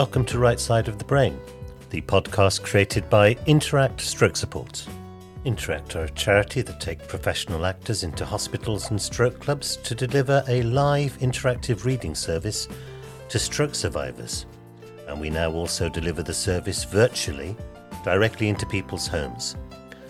Welcome 0.00 0.24
to 0.24 0.38
Right 0.38 0.58
Side 0.58 0.88
of 0.88 0.98
the 0.98 1.04
Brain, 1.04 1.38
the 1.90 2.00
podcast 2.00 2.62
created 2.62 3.10
by 3.10 3.36
Interact 3.46 4.00
Stroke 4.00 4.34
Support. 4.34 4.86
Interact 5.44 5.94
are 5.94 6.04
a 6.04 6.10
charity 6.12 6.62
that 6.62 6.80
take 6.80 7.06
professional 7.06 7.66
actors 7.66 8.02
into 8.02 8.24
hospitals 8.24 8.90
and 8.90 8.98
stroke 8.98 9.38
clubs 9.40 9.76
to 9.76 9.94
deliver 9.94 10.42
a 10.48 10.62
live 10.62 11.18
interactive 11.18 11.84
reading 11.84 12.14
service 12.14 12.66
to 13.28 13.38
stroke 13.38 13.74
survivors. 13.74 14.46
And 15.06 15.20
we 15.20 15.28
now 15.28 15.52
also 15.52 15.90
deliver 15.90 16.22
the 16.22 16.32
service 16.32 16.84
virtually 16.84 17.54
directly 18.02 18.48
into 18.48 18.64
people's 18.64 19.06
homes. 19.06 19.54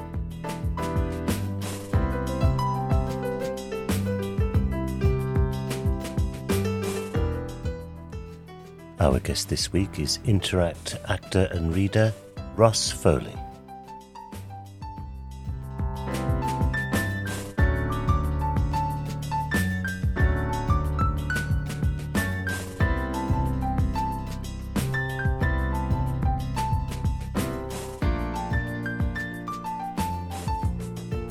Our 9.03 9.19
guest 9.19 9.49
this 9.49 9.73
week 9.73 9.99
is 9.99 10.19
Interact 10.23 10.97
actor 11.09 11.49
and 11.51 11.75
reader 11.75 12.13
Ross 12.55 12.89
Foley. 12.89 13.35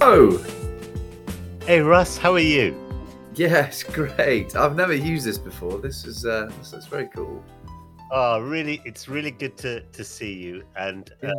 Oh, 0.03 0.45
Hey 1.65 1.81
Russ, 1.81 2.19
how 2.19 2.35
are 2.35 2.39
you? 2.39 2.77
yes, 3.35 3.83
great. 3.83 4.55
I've 4.57 4.77
never 4.77 4.95
used 4.95 5.25
this 5.25 5.39
before. 5.39 5.79
This 5.79 6.05
is 6.05 6.27
uh, 6.27 6.51
this 6.59 6.75
is 6.75 6.87
very 6.87 7.07
cool. 7.09 7.43
Oh, 8.15 8.41
really? 8.41 8.83
It's 8.85 9.09
really 9.09 9.31
good 9.31 9.57
to, 9.57 9.81
to 9.81 10.05
see 10.05 10.35
you. 10.35 10.65
And 10.77 11.11
uh, 11.23 11.33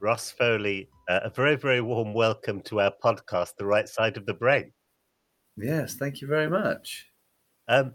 Ross 0.00 0.30
Foley, 0.30 0.86
uh, 1.08 1.20
a 1.22 1.30
very, 1.30 1.56
very 1.56 1.80
warm 1.80 2.12
welcome 2.12 2.60
to 2.64 2.82
our 2.82 2.92
podcast, 3.02 3.52
The 3.56 3.64
Right 3.64 3.88
Side 3.88 4.18
of 4.18 4.26
the 4.26 4.34
Brain. 4.34 4.70
Yes, 5.56 5.94
thank 5.94 6.20
you 6.20 6.28
very 6.28 6.50
much. 6.50 7.06
Um, 7.68 7.94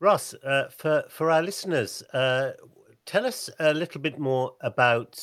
Ross, 0.00 0.34
uh, 0.44 0.64
for, 0.76 1.04
for 1.08 1.30
our 1.30 1.42
listeners, 1.42 2.02
uh, 2.12 2.50
tell 3.06 3.24
us 3.24 3.48
a 3.58 3.72
little 3.72 4.02
bit 4.02 4.18
more 4.18 4.52
about 4.60 5.18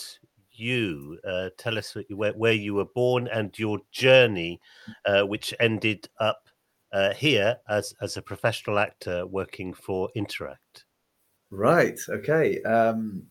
you. 0.52 1.20
Uh, 1.28 1.50
tell 1.60 1.78
us 1.78 1.96
where, 2.10 2.34
where 2.34 2.54
you 2.54 2.74
were 2.74 2.90
born 2.96 3.28
and 3.32 3.60
your 3.60 3.78
journey, 3.92 4.60
uh, 5.06 5.22
which 5.22 5.54
ended 5.60 6.10
up 6.20 6.42
uh, 6.94 7.14
here 7.14 7.58
as, 7.70 7.94
as 8.02 8.18
a 8.18 8.24
professional 8.24 8.80
actor 8.80 9.28
working 9.28 9.72
for 9.72 10.10
Interact. 10.16 10.86
Right. 11.52 12.00
Okay. 12.08 12.62
Um, 12.64 13.24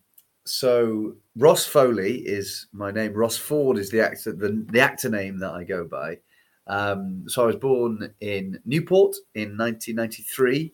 so 0.45 1.17
Ross 1.37 1.67
Foley 1.67 2.19
is 2.19 2.67
my 2.73 2.91
name. 2.91 3.13
Ross 3.13 3.37
Ford 3.37 3.79
is 3.79 3.91
the 3.91 4.01
actor 4.01 4.33
the, 4.33 4.65
the 4.71 4.81
actor 4.81 5.09
name 5.09 5.39
that 5.39 5.53
I 5.53 5.65
go 5.65 5.85
by. 5.85 6.19
Um, 6.67 7.25
so 7.29 7.43
I 7.43 7.47
was 7.47 7.57
born 7.57 8.13
in 8.21 8.61
Newport 8.65 9.17
in 9.35 9.57
1993. 9.57 10.73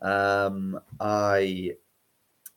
Um, 0.00 0.80
I 1.00 1.72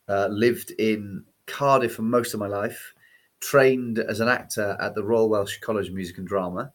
uh, 0.07 0.27
lived 0.27 0.71
in 0.71 1.23
Cardiff 1.45 1.95
for 1.95 2.01
most 2.03 2.33
of 2.33 2.39
my 2.39 2.47
life. 2.47 2.93
Trained 3.41 3.99
as 3.99 4.21
an 4.21 4.29
actor 4.29 4.77
at 4.79 4.95
the 4.95 5.03
Royal 5.03 5.29
Welsh 5.29 5.59
College 5.59 5.89
of 5.89 5.93
Music 5.93 6.17
and 6.17 6.27
Drama 6.27 6.71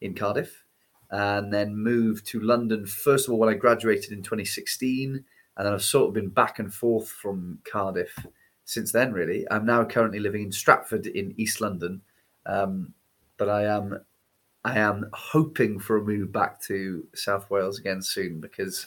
in 0.00 0.14
Cardiff, 0.14 0.64
and 1.10 1.52
then 1.52 1.76
moved 1.76 2.26
to 2.26 2.40
London. 2.40 2.86
First 2.86 3.28
of 3.28 3.32
all, 3.32 3.38
when 3.38 3.48
I 3.48 3.54
graduated 3.54 4.10
in 4.10 4.22
2016 4.22 5.24
and 5.58 5.66
then 5.66 5.74
I've 5.74 5.82
sort 5.82 6.08
of 6.08 6.14
been 6.14 6.28
back 6.28 6.60
and 6.60 6.72
forth 6.72 7.08
from 7.08 7.58
Cardiff 7.70 8.16
since 8.64 8.92
then. 8.92 9.12
Really, 9.12 9.44
I'm 9.50 9.66
now 9.66 9.84
currently 9.84 10.20
living 10.20 10.44
in 10.44 10.52
Stratford 10.52 11.08
in 11.08 11.34
East 11.36 11.60
London, 11.60 12.00
um, 12.46 12.94
but 13.36 13.48
I 13.48 13.64
am 13.64 14.00
I 14.64 14.78
am 14.78 15.10
hoping 15.12 15.80
for 15.80 15.96
a 15.96 16.02
move 16.04 16.32
back 16.32 16.62
to 16.62 17.06
South 17.14 17.50
Wales 17.50 17.78
again 17.78 18.00
soon 18.00 18.40
because 18.40 18.86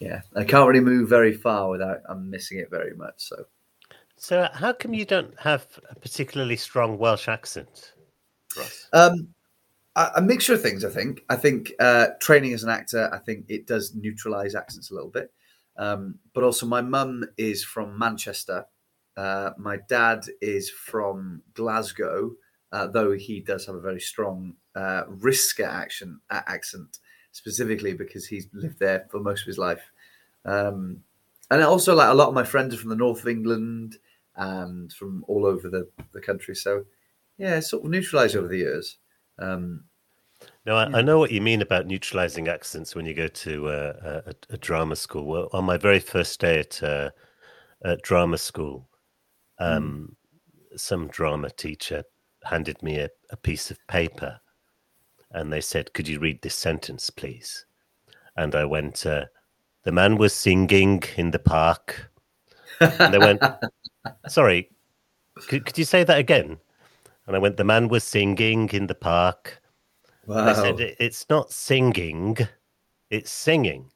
yeah, 0.00 0.22
I 0.34 0.44
can't 0.44 0.66
really 0.66 0.80
move 0.84 1.08
very 1.08 1.32
far 1.32 1.68
without 1.68 2.00
I'm 2.08 2.28
missing 2.30 2.58
it 2.58 2.70
very 2.70 2.94
much. 2.96 3.14
So 3.18 3.44
So, 4.16 4.48
how 4.52 4.72
come 4.72 4.94
you 4.94 5.04
don't 5.04 5.38
have 5.38 5.66
a 5.90 5.94
particularly 5.94 6.56
strong 6.56 6.96
Welsh 6.96 7.28
accent, 7.28 7.92
Ross? 8.56 8.88
um, 8.94 9.28
a, 9.96 10.10
a 10.16 10.22
mixture 10.22 10.54
of 10.54 10.62
things. 10.62 10.84
I 10.86 10.90
think. 10.90 11.22
I 11.28 11.36
think 11.36 11.72
uh, 11.78 12.08
training 12.20 12.54
as 12.54 12.62
an 12.62 12.70
actor, 12.70 13.10
I 13.12 13.18
think 13.18 13.44
it 13.48 13.66
does 13.66 13.94
neutralise 13.94 14.54
accents 14.54 14.90
a 14.90 14.94
little 14.94 15.10
bit. 15.10 15.30
Um, 15.76 16.18
but 16.34 16.44
also, 16.44 16.66
my 16.66 16.80
mum 16.82 17.24
is 17.36 17.64
from 17.64 17.98
Manchester. 17.98 18.66
Uh, 19.16 19.50
my 19.58 19.78
dad 19.88 20.24
is 20.40 20.70
from 20.70 21.42
Glasgow, 21.54 22.32
uh, 22.72 22.86
though 22.86 23.12
he 23.12 23.40
does 23.40 23.66
have 23.66 23.74
a 23.74 23.80
very 23.80 24.00
strong 24.00 24.54
uh, 24.74 25.04
Risker 25.04 25.68
action, 25.68 26.20
accent, 26.30 26.98
specifically 27.32 27.92
because 27.92 28.26
he's 28.26 28.48
lived 28.52 28.78
there 28.78 29.06
for 29.10 29.20
most 29.20 29.42
of 29.42 29.46
his 29.46 29.58
life. 29.58 29.82
Um, 30.44 31.04
and 31.50 31.62
also, 31.62 31.94
like 31.94 32.08
a 32.08 32.14
lot 32.14 32.28
of 32.28 32.34
my 32.34 32.44
friends 32.44 32.74
are 32.74 32.78
from 32.78 32.90
the 32.90 32.96
north 32.96 33.20
of 33.20 33.28
England 33.28 33.98
and 34.36 34.92
from 34.92 35.24
all 35.28 35.44
over 35.44 35.68
the, 35.68 35.88
the 36.12 36.20
country. 36.20 36.54
So, 36.54 36.84
yeah, 37.36 37.60
sort 37.60 37.84
of 37.84 37.90
neutralised 37.90 38.36
over 38.36 38.48
the 38.48 38.58
years. 38.58 38.96
Um, 39.38 39.84
No, 40.64 40.76
I, 40.76 40.88
Yeah. 40.88 40.96
I 40.98 41.02
know 41.02 41.18
what 41.18 41.32
you 41.32 41.40
mean 41.40 41.62
about 41.62 41.86
neutralizing 41.86 42.48
accents 42.48 42.94
when 42.94 43.06
you 43.06 43.14
go 43.14 43.28
to 43.28 43.68
uh, 43.68 44.22
a, 44.26 44.34
a 44.50 44.56
drama 44.56 44.96
school. 44.96 45.26
Well, 45.26 45.48
on 45.52 45.64
my 45.64 45.76
very 45.76 45.98
first 45.98 46.40
day 46.40 46.60
at, 46.60 46.82
uh, 46.82 47.10
at 47.84 48.02
drama 48.02 48.38
school, 48.38 48.88
um, 49.58 50.16
some 50.76 51.08
drama 51.08 51.50
teacher 51.50 52.04
handed 52.44 52.82
me 52.82 52.98
a, 52.98 53.08
a 53.30 53.36
piece 53.36 53.70
of 53.70 53.78
paper 53.88 54.40
and 55.32 55.52
they 55.52 55.60
said, 55.60 55.92
Could 55.94 56.08
you 56.08 56.20
read 56.20 56.42
this 56.42 56.54
sentence, 56.54 57.10
please? 57.10 57.66
And 58.36 58.54
I 58.54 58.64
went, 58.64 59.04
uh, 59.06 59.26
The 59.82 59.92
man 59.92 60.16
was 60.16 60.32
singing 60.32 61.02
in 61.16 61.30
the 61.30 61.38
park. 61.38 62.10
And 62.80 63.12
they 63.12 63.18
went, 63.18 63.42
Sorry, 64.28 64.70
could, 65.48 65.66
could 65.66 65.78
you 65.78 65.84
say 65.84 66.04
that 66.04 66.18
again? 66.18 66.58
And 67.26 67.36
I 67.36 67.38
went, 67.38 67.56
The 67.56 67.64
man 67.64 67.88
was 67.88 68.04
singing 68.04 68.68
in 68.72 68.86
the 68.86 68.94
park. 68.94 69.61
Wow. 70.26 70.44
They 70.44 70.54
said 70.54 70.80
"It- 70.80 70.96
it's 71.00 71.28
not 71.30 71.52
singing, 71.52 72.36
it's 73.10 73.32
singing. 73.32 73.92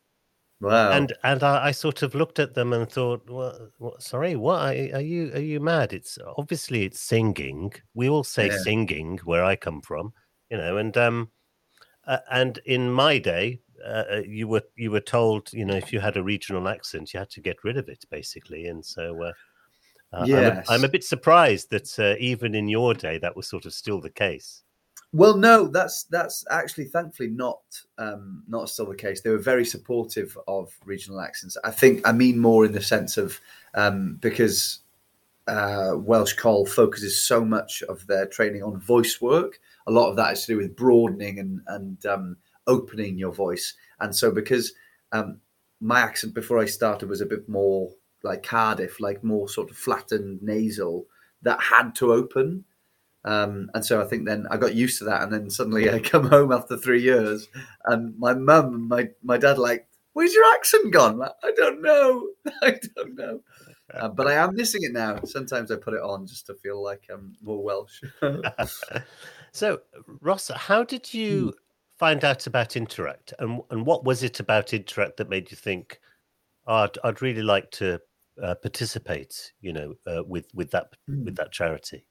wow. 0.61 0.93
And 0.93 1.13
and 1.25 1.43
I, 1.43 1.67
I 1.67 1.71
sort 1.73 2.03
of 2.03 2.15
looked 2.15 2.39
at 2.39 2.55
them 2.55 2.73
and 2.73 2.91
thought, 2.91 3.29
well, 3.31 3.71
what, 3.79 4.03
sorry, 4.03 4.37
what 4.37 4.61
are, 4.63 4.97
are 4.97 5.01
you 5.01 5.33
are 5.35 5.41
you 5.41 5.61
mad? 5.61 5.93
It's 5.93 6.19
obviously 6.39 6.85
it's 6.85 7.01
singing. 7.01 7.73
We 7.95 8.09
all 8.09 8.25
say 8.25 8.51
Yeah. 8.51 8.51
singing 8.51 9.19
where 9.25 9.45
I 9.45 9.57
come 9.57 9.81
from, 9.83 10.13
you 10.51 10.57
know. 10.59 10.77
And 10.79 10.97
um, 10.97 11.33
uh, 12.07 12.19
and 12.31 12.59
in 12.67 12.91
my 12.93 13.19
day, 13.19 13.61
uh, 13.85 14.05
uh, 14.11 14.23
you 14.27 14.49
were 14.49 14.63
you 14.77 14.91
were 14.93 15.01
told, 15.01 15.53
you 15.53 15.65
know, 15.65 15.77
if 15.77 15.93
you 15.93 16.01
had 16.01 16.17
a 16.17 16.23
regional 16.25 16.69
accent, 16.69 17.15
you 17.15 17.21
had 17.21 17.31
to 17.31 17.41
get 17.43 17.65
rid 17.65 17.77
of 17.79 17.89
it, 17.89 18.05
basically. 18.11 18.67
And 18.69 18.85
so, 18.85 19.23
uh, 19.23 19.33
uh, 20.13 20.29
I'm, 20.33 20.49
a, 20.49 20.53
Yes. 20.53 20.69
I'm 20.69 20.85
a 20.85 20.89
bit 20.91 21.05
surprised 21.05 21.71
that 21.71 21.99
uh, 21.99 22.17
even 22.21 22.55
in 22.55 22.69
your 22.69 22.95
day, 22.95 23.19
that 23.19 23.37
was 23.37 23.49
sort 23.49 23.67
of 23.67 23.75
still 23.75 24.01
the 24.01 24.11
case. 24.11 24.65
Well, 25.17 25.39
no, 25.39 25.67
that's 25.67 26.05
that's 26.05 26.45
actually 26.51 26.85
thankfully 26.85 27.31
not 27.31 27.63
um, 27.97 28.43
not 28.49 28.69
still 28.69 28.85
the 28.85 28.95
case. 28.95 29.23
They 29.23 29.31
were 29.31 29.39
very 29.39 29.65
supportive 29.65 30.37
of 30.47 30.77
regional 30.85 31.23
accents. 31.23 31.57
I 31.65 31.71
think 31.71 32.07
I 32.07 32.13
mean 32.13 32.39
more 32.39 32.67
in 32.67 32.73
the 32.73 32.83
sense 32.83 33.17
of 33.17 33.41
um, 33.73 34.19
because 34.21 34.81
uh, 35.47 35.93
Welsh 35.97 36.35
Call 36.35 36.67
focuses 36.67 37.23
so 37.23 37.43
much 37.43 37.83
of 37.85 38.07
their 38.07 38.27
training 38.27 38.63
on 38.63 38.79
voice 38.79 39.19
work. 39.23 39.59
A 39.87 39.91
lot 39.91 40.11
of 40.11 40.17
that 40.17 40.35
is 40.35 40.43
to 40.45 40.53
do 40.53 40.59
with 40.59 40.77
broadening 40.77 41.39
and 41.39 41.63
and 41.69 42.05
um, 42.05 42.37
opening 42.67 43.17
your 43.17 43.33
voice. 43.33 43.73
And 44.01 44.15
so 44.15 44.31
because 44.31 44.75
um, 45.13 45.41
my 45.81 46.01
accent 46.01 46.35
before 46.35 46.59
I 46.59 46.67
started 46.67 47.09
was 47.09 47.23
a 47.23 47.27
bit 47.27 47.49
more 47.49 47.91
like 48.23 48.43
Cardiff, 48.43 49.01
like 49.01 49.25
more 49.25 49.49
sort 49.49 49.71
of 49.71 49.79
flattened 49.79 50.43
nasal, 50.43 51.07
that 51.41 51.63
had 51.63 51.95
to 51.95 52.13
open. 52.13 52.67
Um, 53.27 53.71
and 53.75 53.85
so 53.85 54.01
I 54.01 54.05
think 54.05 54.25
then 54.25 54.47
I 54.51 54.57
got 54.57 54.77
used 54.77 54.99
to 54.99 55.05
that, 55.05 55.23
and 55.23 55.33
then 55.33 55.51
suddenly 55.51 55.91
I 55.91 55.99
come 55.99 56.29
home 56.29 56.53
after 56.53 56.77
three 56.77 57.03
years, 57.03 57.49
and 57.85 58.17
my 58.19 58.35
mum 58.35 58.67
and 58.75 58.89
my 58.89 59.09
my 59.23 59.37
dad 59.37 59.59
like, 59.59 59.89
"Where's 60.13 60.33
your 60.33 60.45
accent 60.55 60.93
gone?" 60.93 61.19
Like, 61.19 61.33
I 61.43 61.51
don't 61.57 61.83
know, 61.83 62.29
I 62.63 62.79
don't 62.95 63.17
know, 63.17 63.41
uh, 63.93 64.09
but 64.09 64.29
I 64.29 64.35
am 64.35 64.55
missing 64.55 64.85
it 64.85 64.93
now. 64.93 65.19
Sometimes 65.25 65.73
I 65.73 65.77
put 65.77 65.95
it 65.95 66.03
on 66.03 66.29
just 66.29 66.47
to 66.47 66.55
feel 66.55 66.81
like 66.81 67.03
I'm 67.13 67.35
more 67.43 67.63
Welsh. 67.63 68.01
so, 69.53 69.81
Ross, 70.21 70.49
how 70.55 70.85
did 70.85 71.13
you 71.13 71.53
find 71.99 72.25
out 72.25 72.47
about 72.47 72.77
Interact, 72.77 73.35
and 73.41 73.61
and 73.71 73.85
what 73.85 74.05
was 74.05 74.23
it 74.23 74.39
about 74.39 74.73
Interact 74.73 75.17
that 75.17 75.29
made 75.29 75.51
you 75.51 75.57
think, 75.57 75.99
oh, 76.69 76.85
I'd, 76.85 76.99
I'd 77.03 77.23
really 77.23 77.43
like 77.43 77.73
to 77.73 78.01
uh, 78.41 78.55
participate, 78.55 79.53
you 79.61 79.73
know, 79.73 79.95
uh, 80.07 80.23
with 80.25 80.47
with 80.55 80.71
that 80.71 80.91
with 81.09 81.35
that 81.35 81.51
charity? 81.51 82.05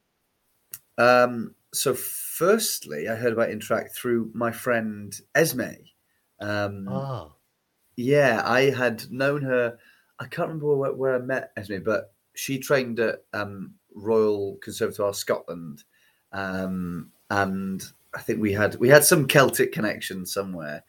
Um, 0.98 1.56
so 1.74 1.94
firstly, 1.94 3.10
I 3.10 3.16
heard 3.16 3.34
about 3.34 3.50
Interact 3.50 3.96
through 3.96 4.32
my 4.34 4.52
friend 4.52 5.18
Esme. 5.36 5.62
Um, 6.40 6.88
Ah, 6.90 7.32
Yeah, 7.98 8.42
I 8.46 8.70
had 8.70 9.10
known 9.12 9.42
her. 9.44 9.78
I 10.20 10.26
can't 10.26 10.48
remember 10.48 10.76
where, 10.76 10.94
where 10.94 11.16
I 11.16 11.20
met 11.20 11.52
Esme, 11.58 11.84
but 11.84 12.14
she 12.34 12.60
trained 12.60 13.00
at 13.00 13.24
um, 13.34 13.74
Royal 13.94 14.58
Conservatoire 14.62 15.14
Scotland, 15.14 15.84
um, 16.32 17.12
and 17.30 17.84
I 18.14 18.22
think 18.22 18.42
we 18.42 18.52
had 18.54 18.76
we 18.76 18.90
had 18.90 19.04
some 19.04 19.28
Celtic 19.28 19.72
connection 19.72 20.26
somewhere. 20.26 20.84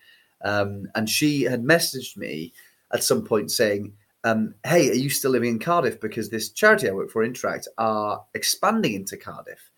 Um, 0.44 0.86
and 0.94 1.08
she 1.08 1.42
had 1.42 1.62
messaged 1.64 2.16
me 2.16 2.52
at 2.92 3.02
some 3.02 3.24
point 3.24 3.50
saying, 3.50 3.92
um, 4.24 4.54
"Hey, 4.64 4.90
are 4.90 4.94
you 4.94 5.10
still 5.10 5.30
living 5.32 5.50
in 5.50 5.58
Cardiff? 5.58 6.00
Because 6.00 6.28
this 6.28 6.50
charity 6.50 6.88
I 6.88 6.92
work 6.92 7.10
for, 7.10 7.24
Interact, 7.24 7.68
are 7.78 8.24
expanding 8.34 8.94
into 8.94 9.16
Cardiff, 9.16 9.70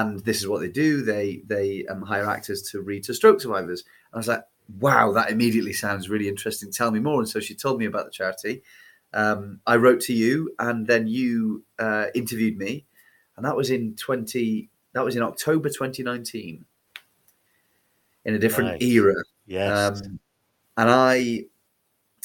and 0.00 0.20
this 0.20 0.38
is 0.38 0.48
what 0.48 0.60
they 0.60 0.68
do. 0.68 1.02
They 1.02 1.42
they 1.46 1.86
um, 1.86 2.02
hire 2.02 2.28
actors 2.28 2.62
to 2.70 2.80
read 2.80 3.04
to 3.04 3.14
stroke 3.14 3.40
survivors." 3.40 3.82
And 3.82 4.14
I 4.14 4.18
was 4.18 4.28
like, 4.28 4.44
"Wow, 4.80 5.12
that 5.12 5.30
immediately 5.30 5.72
sounds 5.72 6.08
really 6.08 6.28
interesting. 6.28 6.70
Tell 6.70 6.90
me 6.90 7.00
more." 7.00 7.20
And 7.20 7.28
so 7.28 7.40
she 7.40 7.54
told 7.54 7.78
me 7.78 7.86
about 7.86 8.06
the 8.06 8.10
charity. 8.10 8.62
Um, 9.12 9.60
I 9.66 9.76
wrote 9.76 10.00
to 10.02 10.12
you, 10.12 10.52
and 10.58 10.86
then 10.86 11.06
you 11.06 11.64
uh, 11.78 12.06
interviewed 12.14 12.58
me, 12.58 12.86
and 13.36 13.44
that 13.44 13.56
was 13.56 13.70
in 13.70 13.94
twenty. 13.94 14.70
That 14.92 15.04
was 15.04 15.16
in 15.16 15.22
October 15.22 15.68
2019. 15.68 16.64
In 18.26 18.34
a 18.34 18.38
different 18.38 18.80
era, 18.82 19.22
yes. 19.46 20.00
um, 20.00 20.18
and 20.78 20.90
I, 20.90 21.44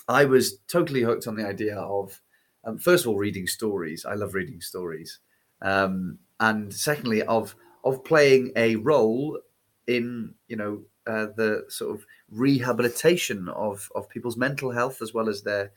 I 0.07 0.25
was 0.25 0.60
totally 0.68 1.01
hooked 1.01 1.27
on 1.27 1.36
the 1.36 1.45
idea 1.45 1.75
of, 1.77 2.21
um, 2.63 2.77
first 2.77 3.04
of 3.04 3.10
all, 3.10 3.18
reading 3.18 3.48
stories. 3.48 4.06
I 4.06 4.13
love 4.13 4.33
reading 4.33 4.62
stories, 4.62 5.19
um, 5.62 6.19
and 6.39 6.74
secondly, 6.74 7.21
of 7.24 7.56
of 7.83 8.03
playing 8.03 8.51
a 8.56 8.75
role 8.77 9.39
in 9.88 10.33
you 10.47 10.56
know 10.56 10.81
uh, 11.07 11.27
the 11.36 11.65
sort 11.69 11.95
of 11.95 12.06
rehabilitation 12.31 13.50
of 13.50 13.89
of 13.95 14.09
people's 14.09 14.38
mental 14.38 14.71
health 14.71 15.01
as 15.01 15.13
well 15.13 15.30
as 15.30 15.41
their 15.41 15.71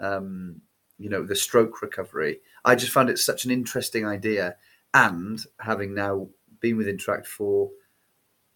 um, 0.00 0.60
you 0.98 1.08
know 1.08 1.24
the 1.24 1.36
stroke 1.36 1.82
recovery. 1.82 2.40
I 2.64 2.74
just 2.74 2.92
found 2.92 3.10
it 3.10 3.18
such 3.18 3.44
an 3.44 3.50
interesting 3.50 4.06
idea, 4.06 4.56
and 4.94 5.42
having 5.60 5.94
now 5.94 6.28
been 6.60 6.76
with 6.76 6.88
Interact 6.88 7.26
for 7.26 7.70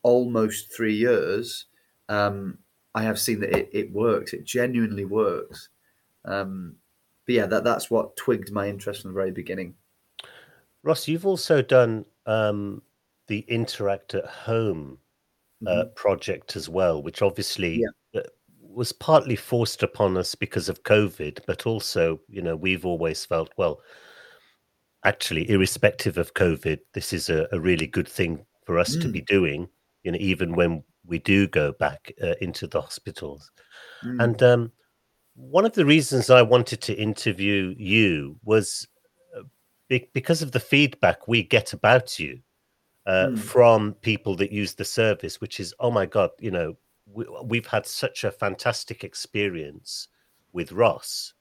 almost 0.02 0.74
three 0.74 0.94
years, 0.94 1.66
um, 2.08 2.58
I 2.94 3.02
have 3.02 3.18
seen 3.18 3.40
that 3.40 3.56
it, 3.56 3.70
it 3.72 3.92
works. 3.92 4.32
It 4.32 4.44
genuinely 4.44 5.04
works. 5.04 5.68
Um, 6.24 6.76
but 7.26 7.34
yeah, 7.34 7.46
that 7.46 7.64
that's 7.64 7.90
what 7.90 8.16
twigged 8.16 8.50
my 8.50 8.68
interest 8.68 9.02
from 9.02 9.10
the 9.10 9.14
very 9.14 9.30
beginning. 9.30 9.74
Ross, 10.82 11.08
you've 11.08 11.26
also 11.26 11.62
done 11.62 12.04
um, 12.26 12.82
the 13.28 13.40
Interact 13.48 14.14
at 14.14 14.26
Home 14.26 14.98
uh, 15.66 15.84
project 15.94 16.56
as 16.56 16.68
well, 16.68 17.02
which 17.02 17.20
obviously 17.20 17.84
uh, 18.14 18.20
was 18.60 18.92
partly 18.92 19.36
forced 19.36 19.82
upon 19.82 20.16
us 20.16 20.34
because 20.34 20.68
of 20.68 20.82
COVID, 20.84 21.40
but 21.46 21.66
also, 21.66 22.20
you 22.28 22.40
know, 22.40 22.56
we've 22.56 22.86
always 22.86 23.26
felt, 23.26 23.50
well, 23.58 23.80
actually, 25.04 25.50
irrespective 25.50 26.16
of 26.16 26.32
COVID, 26.34 26.78
this 26.94 27.12
is 27.12 27.28
a, 27.28 27.46
a 27.52 27.60
really 27.60 27.86
good 27.86 28.08
thing 28.08 28.44
for 28.64 28.78
us 28.78 28.96
to 28.96 29.08
Mm. 29.08 29.12
be 29.12 29.20
doing, 29.22 29.68
you 30.02 30.12
know, 30.12 30.18
even 30.20 30.54
when 30.54 30.82
we 31.04 31.18
do 31.18 31.46
go 31.48 31.72
back 31.72 32.12
uh, 32.22 32.34
into 32.40 32.66
the 32.66 32.80
hospitals. 32.80 33.50
Mm. 34.04 34.24
And 34.24 34.42
um, 34.42 34.72
one 35.34 35.66
of 35.66 35.72
the 35.72 35.84
reasons 35.84 36.30
I 36.30 36.42
wanted 36.42 36.80
to 36.82 36.94
interview 36.94 37.74
you 37.76 38.38
was 38.44 38.86
because 39.90 40.40
of 40.42 40.52
the 40.52 40.60
feedback 40.60 41.26
we 41.28 41.42
get 41.42 41.72
about 41.72 42.18
you 42.18 42.40
uh, 43.06 43.28
Mm. 43.28 43.38
from 43.38 43.94
people 43.94 44.36
that 44.36 44.52
use 44.52 44.74
the 44.74 44.84
service, 44.84 45.40
which 45.40 45.58
is, 45.58 45.74
oh 45.80 45.90
my 45.90 46.06
God, 46.06 46.30
you 46.38 46.50
know, 46.50 46.76
we, 47.06 47.24
we've 47.44 47.66
had 47.66 47.86
such 47.86 48.24
a 48.24 48.30
fantastic 48.30 49.02
experience 49.04 50.08
with 50.52 50.70
Ross. 50.72 51.32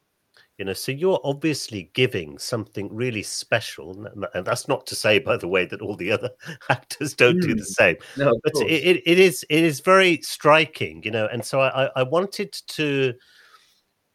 You 0.58 0.66
know, 0.66 0.74
so 0.74 0.92
you're 0.92 1.20
obviously 1.24 1.92
giving 1.94 2.38
something 2.40 2.94
really 2.94 3.24
special, 3.24 4.06
and- 4.06 4.46
that's 4.46 4.68
not 4.68 4.86
to 4.88 4.96
say, 4.96 5.20
by 5.20 5.38
the 5.38 5.48
way, 5.48 5.66
that 5.66 5.82
all 5.82 5.96
the 5.96 6.12
other 6.12 6.32
actors 6.70 7.14
don't 7.14 7.40
do 7.42 7.54
Mm. 7.54 7.58
the 7.60 7.66
same 7.66 7.98
no, 8.18 8.40
but 8.44 8.54
it, 8.56 8.72
it, 8.98 9.04
it 9.06 9.20
is 9.20 9.46
it 9.50 9.64
is 9.64 9.80
very 9.82 10.22
striking 10.22 11.02
you 11.04 11.12
know 11.12 11.28
and 11.32 11.44
so 11.46 11.60
I, 11.62 11.86
I- 11.86 11.92
I 11.98 12.04
wanted 12.04 12.52
to 12.68 13.14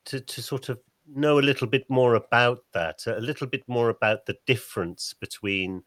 to 0.07 0.21
to 0.21 0.43
sort 0.43 0.69
of 0.71 0.79
know 1.07 1.39
a 1.39 1.41
little 1.41 1.67
bit 1.67 1.89
more 1.89 2.15
about 2.15 2.65
that 2.73 3.07
a 3.07 3.21
little 3.21 3.47
bit 3.47 3.63
more 3.69 3.91
about 3.91 4.27
the 4.27 4.37
difference 4.47 5.15
between 5.21 5.83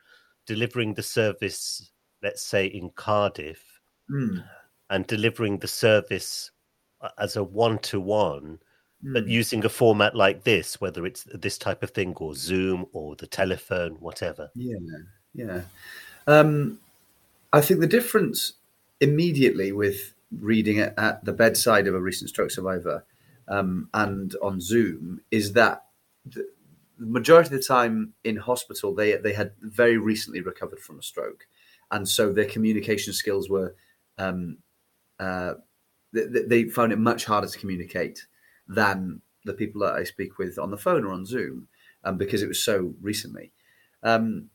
delivering 0.45 0.93
the 0.93 1.03
service 1.03 1.91
let's 2.23 2.43
say 2.43 2.65
in 2.65 2.89
cardiff 2.91 3.63
Mm. 4.09 4.41
and 4.89 5.05
delivering 5.07 5.57
the 5.59 5.67
service 5.67 6.51
uh, 7.01 7.09
as 7.17 7.35
a 7.35 7.43
one-to-one 7.43 8.59
but 9.03 9.25
Mm. 9.25 9.29
using 9.29 9.65
a 9.65 9.69
format 9.69 10.15
like 10.15 10.43
this 10.43 10.79
whether 10.79 11.05
it's 11.05 11.25
this 11.33 11.57
type 11.57 11.83
of 11.83 11.91
thing 11.91 12.13
or 12.15 12.33
zoom 12.33 12.85
or 12.93 13.15
the 13.15 13.27
telephone 13.27 13.95
whatever 13.99 14.49
Yeah, 14.55 14.77
yeah. 15.33 15.61
Um, 16.25 16.79
I 17.53 17.61
think 17.61 17.79
the 17.79 17.87
difference 17.87 18.53
immediately 19.01 19.71
with 19.71 20.13
reading 20.39 20.77
it 20.77 20.93
at 20.97 21.23
the 21.23 21.33
bedside 21.33 21.87
of 21.87 21.95
a 21.95 22.01
recent 22.01 22.29
stroke 22.29 22.51
survivor 22.51 23.03
um, 23.47 23.89
and 23.93 24.35
on 24.41 24.59
Zoom 24.59 25.21
is 25.31 25.53
that 25.53 25.85
the, 26.25 26.47
majority 26.99 27.53
of 27.53 27.61
the 27.61 27.67
time 27.67 28.13
in 28.23 28.35
hospital 28.35 28.93
they 28.93 29.15
they 29.17 29.33
had 29.33 29.51
very 29.61 29.97
recently 29.97 30.41
recovered 30.41 30.79
from 30.79 30.99
a 30.99 31.03
stroke, 31.03 31.45
and 31.91 32.07
so 32.07 32.31
their 32.33 32.45
communication 32.45 33.13
skills 33.13 33.49
were 33.49 33.75
um, 34.17 34.57
uh, 35.19 35.53
they, 36.13 36.43
they 36.43 36.63
found 36.65 36.91
it 36.91 36.99
much 36.99 37.25
harder 37.25 37.47
to 37.47 37.59
communicate 37.59 38.25
than 38.67 39.21
the 39.45 39.53
people 39.53 39.81
that 39.81 39.93
I 39.93 40.03
speak 40.03 40.37
with 40.37 40.57
on 40.57 40.71
the 40.71 40.77
phone 40.77 41.05
or 41.05 41.13
on 41.13 41.25
Zoom, 41.25 41.67
um, 42.03 42.17
because 42.17 42.41
it 42.41 42.47
was 42.47 42.63
so 42.63 42.93
recently. 43.01 43.51
Um, 44.03 44.49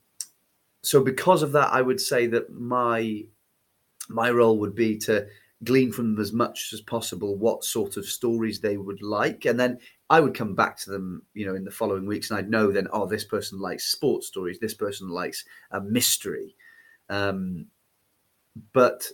so 0.82 1.02
because 1.02 1.42
of 1.42 1.52
that, 1.52 1.72
I 1.72 1.80
would 1.82 2.00
say 2.00 2.26
that 2.28 2.52
my 2.52 3.24
my 4.08 4.30
role 4.30 4.58
would 4.58 4.74
be 4.74 4.98
to 4.98 5.26
glean 5.64 5.92
from 5.92 6.14
them 6.14 6.22
as 6.22 6.32
much 6.32 6.70
as 6.72 6.80
possible 6.80 7.36
what 7.36 7.64
sort 7.64 7.96
of 7.96 8.04
stories 8.06 8.60
they 8.60 8.76
would 8.76 9.02
like, 9.02 9.44
and 9.44 9.58
then 9.58 9.78
I 10.10 10.20
would 10.20 10.34
come 10.34 10.54
back 10.54 10.76
to 10.78 10.90
them, 10.90 11.22
you 11.34 11.46
know, 11.46 11.54
in 11.54 11.64
the 11.64 11.70
following 11.70 12.06
weeks, 12.06 12.30
and 12.30 12.38
I'd 12.38 12.50
know 12.50 12.70
then, 12.70 12.88
oh, 12.92 13.06
this 13.06 13.24
person 13.24 13.60
likes 13.60 13.92
sports 13.92 14.26
stories, 14.26 14.58
this 14.58 14.74
person 14.74 15.08
likes 15.08 15.44
a 15.70 15.80
mystery, 15.80 16.56
um, 17.08 17.66
but 18.72 19.04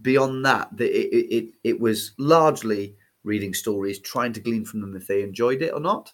beyond 0.00 0.44
that, 0.44 0.76
the, 0.76 0.86
it, 0.86 1.26
it 1.30 1.54
it 1.64 1.80
was 1.80 2.12
largely 2.18 2.96
reading 3.24 3.54
stories, 3.54 4.00
trying 4.00 4.32
to 4.32 4.40
glean 4.40 4.64
from 4.64 4.80
them 4.80 4.96
if 4.96 5.06
they 5.06 5.22
enjoyed 5.22 5.62
it 5.62 5.72
or 5.72 5.80
not, 5.80 6.12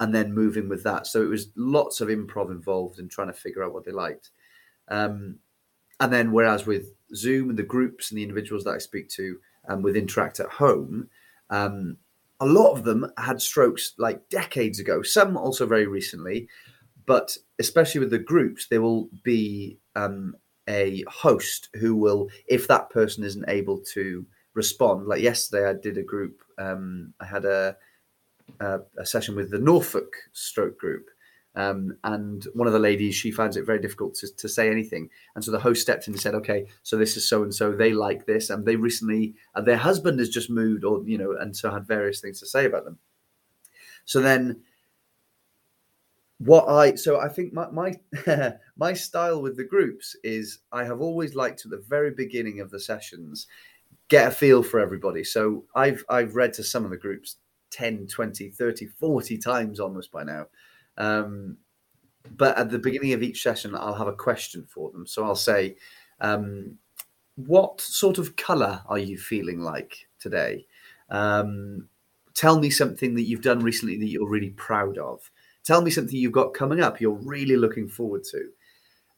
and 0.00 0.14
then 0.14 0.32
moving 0.32 0.68
with 0.68 0.82
that. 0.84 1.06
So 1.06 1.22
it 1.22 1.28
was 1.28 1.48
lots 1.56 2.00
of 2.00 2.08
improv 2.08 2.50
involved 2.50 2.98
in 2.98 3.08
trying 3.08 3.28
to 3.28 3.32
figure 3.32 3.64
out 3.64 3.72
what 3.72 3.84
they 3.84 3.92
liked. 3.92 4.30
Um, 4.88 5.38
and 6.04 6.12
then, 6.12 6.32
whereas 6.32 6.66
with 6.66 6.92
Zoom 7.14 7.48
and 7.48 7.58
the 7.58 7.62
groups 7.62 8.10
and 8.10 8.18
the 8.18 8.22
individuals 8.22 8.62
that 8.64 8.74
I 8.74 8.78
speak 8.78 9.08
to, 9.10 9.38
and 9.64 9.82
with 9.82 9.96
Interact 9.96 10.38
at 10.38 10.50
Home, 10.50 11.08
um, 11.48 11.96
a 12.40 12.46
lot 12.46 12.72
of 12.72 12.84
them 12.84 13.10
had 13.16 13.40
strokes 13.40 13.94
like 13.96 14.28
decades 14.28 14.78
ago. 14.78 15.00
Some 15.00 15.38
also 15.38 15.64
very 15.64 15.86
recently, 15.86 16.46
but 17.06 17.38
especially 17.58 18.00
with 18.00 18.10
the 18.10 18.18
groups, 18.18 18.66
there 18.66 18.82
will 18.82 19.08
be 19.22 19.78
um, 19.96 20.36
a 20.68 21.04
host 21.08 21.70
who 21.72 21.96
will, 21.96 22.28
if 22.48 22.68
that 22.68 22.90
person 22.90 23.24
isn't 23.24 23.48
able 23.48 23.78
to 23.94 24.26
respond. 24.52 25.06
Like 25.06 25.22
yesterday, 25.22 25.70
I 25.70 25.72
did 25.72 25.96
a 25.96 26.02
group. 26.02 26.42
Um, 26.58 27.14
I 27.18 27.24
had 27.24 27.46
a, 27.46 27.78
a 28.60 28.80
a 28.98 29.06
session 29.06 29.36
with 29.36 29.50
the 29.50 29.58
Norfolk 29.58 30.14
Stroke 30.32 30.78
Group, 30.78 31.08
um, 31.56 31.96
and 32.04 32.44
one 32.54 32.66
of 32.66 32.72
the 32.72 32.78
ladies 32.78 33.14
she 33.14 33.30
finds 33.30 33.56
it 33.56 33.66
very 33.66 33.80
difficult 33.80 34.14
to, 34.16 34.34
to 34.36 34.48
say 34.48 34.70
anything, 34.70 35.08
and 35.34 35.44
so 35.44 35.50
the 35.50 35.58
host 35.58 35.82
stepped 35.82 36.08
in 36.08 36.14
and 36.14 36.20
said, 36.20 36.34
"Okay, 36.34 36.66
so 36.82 36.96
this 36.96 37.16
is 37.16 37.28
so 37.28 37.42
and 37.42 37.54
so. 37.54 37.72
They 37.72 37.92
like 37.92 38.26
this, 38.26 38.50
and 38.50 38.66
they 38.66 38.76
recently, 38.76 39.34
and 39.54 39.66
their 39.66 39.76
husband 39.76 40.18
has 40.18 40.28
just 40.28 40.50
moved, 40.50 40.84
or 40.84 41.02
you 41.04 41.18
know, 41.18 41.36
and 41.38 41.56
so 41.56 41.70
had 41.70 41.86
various 41.86 42.20
things 42.20 42.40
to 42.40 42.46
say 42.46 42.64
about 42.64 42.84
them." 42.84 42.98
So 44.04 44.20
then 44.20 44.62
what 46.38 46.68
I 46.68 46.94
so 46.96 47.20
I 47.20 47.28
think 47.28 47.52
my 47.52 47.68
my 47.70 47.94
my 48.76 48.92
style 48.92 49.40
with 49.40 49.56
the 49.56 49.64
groups 49.64 50.16
is 50.22 50.58
I 50.72 50.84
have 50.84 51.00
always 51.00 51.34
liked 51.34 51.64
at 51.64 51.70
the 51.70 51.84
very 51.88 52.10
beginning 52.10 52.60
of 52.60 52.70
the 52.70 52.80
sessions 52.80 53.46
get 54.08 54.28
a 54.28 54.30
feel 54.30 54.62
for 54.62 54.80
everybody. 54.80 55.24
So 55.24 55.64
I've 55.74 56.04
I've 56.08 56.34
read 56.34 56.52
to 56.54 56.64
some 56.64 56.84
of 56.84 56.90
the 56.90 56.96
groups 56.96 57.36
10, 57.70 58.06
20, 58.06 58.50
30, 58.50 58.86
40 58.86 59.38
times 59.38 59.80
almost 59.80 60.10
by 60.12 60.24
now. 60.24 60.46
Um, 60.96 61.58
but 62.36 62.56
at 62.56 62.70
the 62.70 62.78
beginning 62.78 63.12
of 63.12 63.22
each 63.22 63.42
session 63.42 63.74
I'll 63.74 63.94
have 63.94 64.08
a 64.08 64.12
question 64.12 64.66
for 64.68 64.90
them. 64.90 65.06
So 65.06 65.24
I'll 65.24 65.34
say 65.34 65.76
um, 66.20 66.78
what 67.36 67.80
sort 67.80 68.18
of 68.18 68.36
color 68.36 68.82
are 68.86 68.98
you 68.98 69.18
feeling 69.18 69.60
like 69.60 70.08
today? 70.18 70.66
Um, 71.10 71.88
tell 72.34 72.58
me 72.58 72.70
something 72.70 73.14
that 73.14 73.22
you've 73.22 73.42
done 73.42 73.60
recently 73.60 73.98
that 73.98 74.08
you're 74.08 74.28
really 74.28 74.50
proud 74.50 74.98
of 74.98 75.30
tell 75.64 75.80
me 75.82 75.90
something 75.90 76.16
you've 76.16 76.32
got 76.32 76.54
coming 76.54 76.80
up 76.80 77.00
you're 77.00 77.12
really 77.12 77.56
looking 77.56 77.88
forward 77.88 78.22
to 78.24 78.50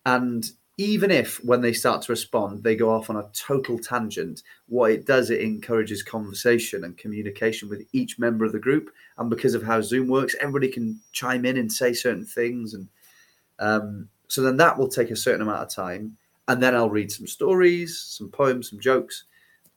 and 0.05 0.51
even 0.79 1.11
if 1.11 1.43
when 1.43 1.63
they 1.63 1.73
start 1.73 2.03
to 2.03 2.13
respond, 2.13 2.63
they 2.63 2.77
go 2.77 2.91
off 2.91 3.09
on 3.09 3.17
a 3.17 3.29
total 3.33 3.79
tangent, 3.79 4.43
what 4.69 4.91
it 4.91 5.07
does, 5.07 5.31
it 5.31 5.41
encourages 5.41 6.03
conversation 6.03 6.85
and 6.85 6.99
communication 6.99 7.69
with 7.69 7.87
each 7.93 8.19
member 8.19 8.45
of 8.45 8.53
the 8.53 8.59
group. 8.59 8.91
And 9.17 9.31
because 9.31 9.55
of 9.55 9.63
how 9.63 9.81
Zoom 9.81 10.09
works, 10.09 10.37
everybody 10.39 10.69
can 10.69 11.01
chime 11.13 11.47
in 11.47 11.57
and 11.57 11.73
say 11.73 11.95
certain 11.95 12.27
things. 12.27 12.75
And 12.75 12.89
um, 13.59 14.09
so 14.29 14.43
then 14.43 14.59
that 14.59 14.77
will 14.77 14.89
take 14.89 15.11
a 15.11 15.17
certain 15.17 15.41
amount 15.41 15.63
of 15.63 15.71
time. 15.71 16.17
And 16.49 16.63
then 16.63 16.75
I'll 16.75 16.91
read 16.91 17.11
some 17.11 17.27
stories, 17.27 17.99
some 17.99 18.29
poems, 18.29 18.69
some 18.69 18.79
jokes. 18.79 19.25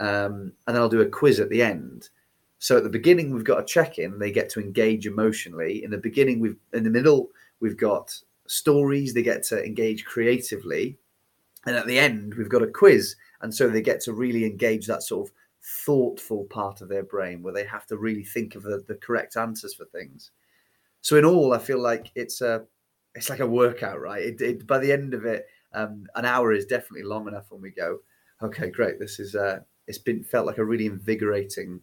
Um, 0.02 0.52
and 0.68 0.76
then 0.76 0.78
I'll 0.78 0.90
do 0.90 1.02
a 1.02 1.06
quiz 1.06 1.40
at 1.40 1.50
the 1.50 1.62
end. 1.62 2.10
So 2.60 2.76
at 2.76 2.84
the 2.84 2.90
beginning, 2.90 3.34
we've 3.34 3.46
got 3.46 3.62
a 3.62 3.66
check 3.66 4.00
in. 4.00 4.20
They 4.20 4.32
get 4.32 4.50
to 4.50 4.60
engage 4.60 5.08
emotionally. 5.08 5.82
In 5.84 5.92
the 5.92 5.98
beginning, 5.98 6.42
we've 6.42 6.58
in 6.74 6.84
the 6.84 6.90
middle, 6.90 7.30
we've 7.62 7.78
got 7.78 8.14
stories, 8.50 9.14
they 9.14 9.22
get 9.22 9.44
to 9.44 9.64
engage 9.64 10.06
creatively. 10.06 10.98
And 11.66 11.76
at 11.76 11.86
the 11.86 12.00
end, 12.00 12.34
we've 12.34 12.50
got 12.50 12.64
a 12.64 12.68
quiz. 12.68 13.16
And 13.42 13.54
so 13.54 13.70
they 13.70 13.82
get 13.82 14.02
to 14.02 14.14
really 14.14 14.44
engage 14.44 14.88
that 14.88 15.04
sort 15.04 15.28
of 15.28 15.34
thoughtful 15.86 16.46
part 16.46 16.82
of 16.82 16.90
their 16.90 17.04
brain 17.04 17.44
where 17.44 17.54
they 17.54 17.64
have 17.64 17.86
to 17.86 17.98
really 17.98 18.24
think 18.24 18.56
of 18.56 18.64
the, 18.64 18.84
the 18.88 18.96
correct 18.96 19.38
answers 19.38 19.76
for 19.76 19.86
things. 19.86 20.32
So 21.02 21.16
in 21.16 21.26
all, 21.26 21.54
I 21.54 21.60
feel 21.60 21.80
like 21.80 22.12
it's 22.16 22.42
a 22.42 22.66
it's 23.16 23.30
like 23.30 23.40
a 23.40 23.48
workout, 23.48 24.00
right? 24.02 24.22
It, 24.22 24.42
it, 24.42 24.68
by 24.68 24.80
the 24.80 24.92
end 24.92 25.14
of 25.14 25.26
it, 25.26 25.48
um, 25.74 26.08
an 26.16 26.26
hour 26.26 26.52
is 26.52 26.66
definitely 26.66 27.04
long 27.04 27.28
enough 27.28 27.46
when 27.50 27.62
we 27.62 27.72
go, 27.72 28.00
okay, 28.42 28.70
great. 28.70 29.00
This 29.00 29.20
is 29.20 29.36
uh, 29.36 29.60
it's 29.88 29.98
been 29.98 30.24
felt 30.24 30.48
like 30.48 30.58
a 30.58 30.66
really 30.66 30.86
invigorating 30.88 31.82